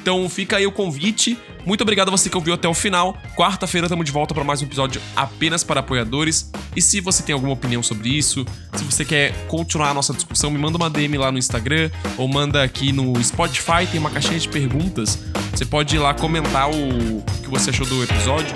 Então 0.00 0.28
fica 0.28 0.56
aí 0.56 0.66
o 0.66 0.72
convite. 0.72 1.38
Muito 1.64 1.80
obrigado 1.80 2.08
a 2.08 2.10
você 2.12 2.30
que 2.30 2.36
ouviu 2.36 2.54
até 2.54 2.68
o 2.68 2.74
final. 2.74 3.16
Quarta-feira 3.36 3.86
estamos 3.86 4.04
de 4.04 4.12
volta 4.12 4.32
para 4.32 4.44
mais 4.44 4.62
um 4.62 4.64
episódio 4.64 5.00
apenas 5.16 5.64
para 5.64 5.80
apoiadores. 5.80 6.50
E 6.76 6.80
se 6.80 7.00
você 7.00 7.22
tem 7.22 7.32
alguma 7.32 7.52
opinião 7.52 7.82
sobre 7.82 8.08
isso, 8.08 8.46
se 8.74 8.84
você 8.84 9.04
quer 9.04 9.32
continuar 9.48 9.90
a 9.90 9.94
nossa 9.94 10.12
discussão, 10.12 10.50
me 10.50 10.58
manda 10.58 10.76
uma 10.76 10.88
DM 10.88 11.18
lá 11.18 11.32
no 11.32 11.38
Instagram 11.38 11.90
ou 12.16 12.28
manda 12.28 12.62
aqui 12.62 12.92
no 12.92 13.20
Spotify, 13.22 13.86
tem 13.90 13.98
uma 13.98 14.10
caixinha 14.10 14.38
de 14.38 14.48
perguntas. 14.48 15.18
Você 15.52 15.64
pode 15.64 15.96
ir 15.96 15.98
lá 15.98 16.14
comentar 16.14 16.70
o 16.70 17.22
que 17.42 17.48
você 17.48 17.70
achou 17.70 17.86
do 17.86 18.04
episódio. 18.04 18.54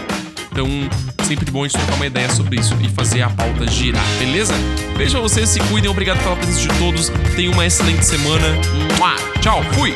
Então, 0.52 0.68
sempre 1.24 1.50
bom 1.50 1.64
a 1.64 1.68
gente 1.68 1.78
trocar 1.78 1.94
uma 1.94 2.06
ideia 2.06 2.28
sobre 2.30 2.60
isso 2.60 2.76
e 2.80 2.88
fazer 2.88 3.22
a 3.22 3.30
pauta 3.30 3.66
girar, 3.66 4.04
beleza? 4.18 4.52
Beijo 4.96 5.16
a 5.16 5.20
vocês, 5.20 5.48
se 5.48 5.60
cuidem, 5.60 5.90
obrigado 5.90 6.22
pela 6.22 6.36
presença 6.36 6.60
de 6.60 6.78
todos. 6.78 7.08
Tenham 7.34 7.52
uma 7.52 7.64
excelente 7.64 8.04
semana. 8.04 8.46
Tchau, 9.40 9.62
fui! 9.72 9.94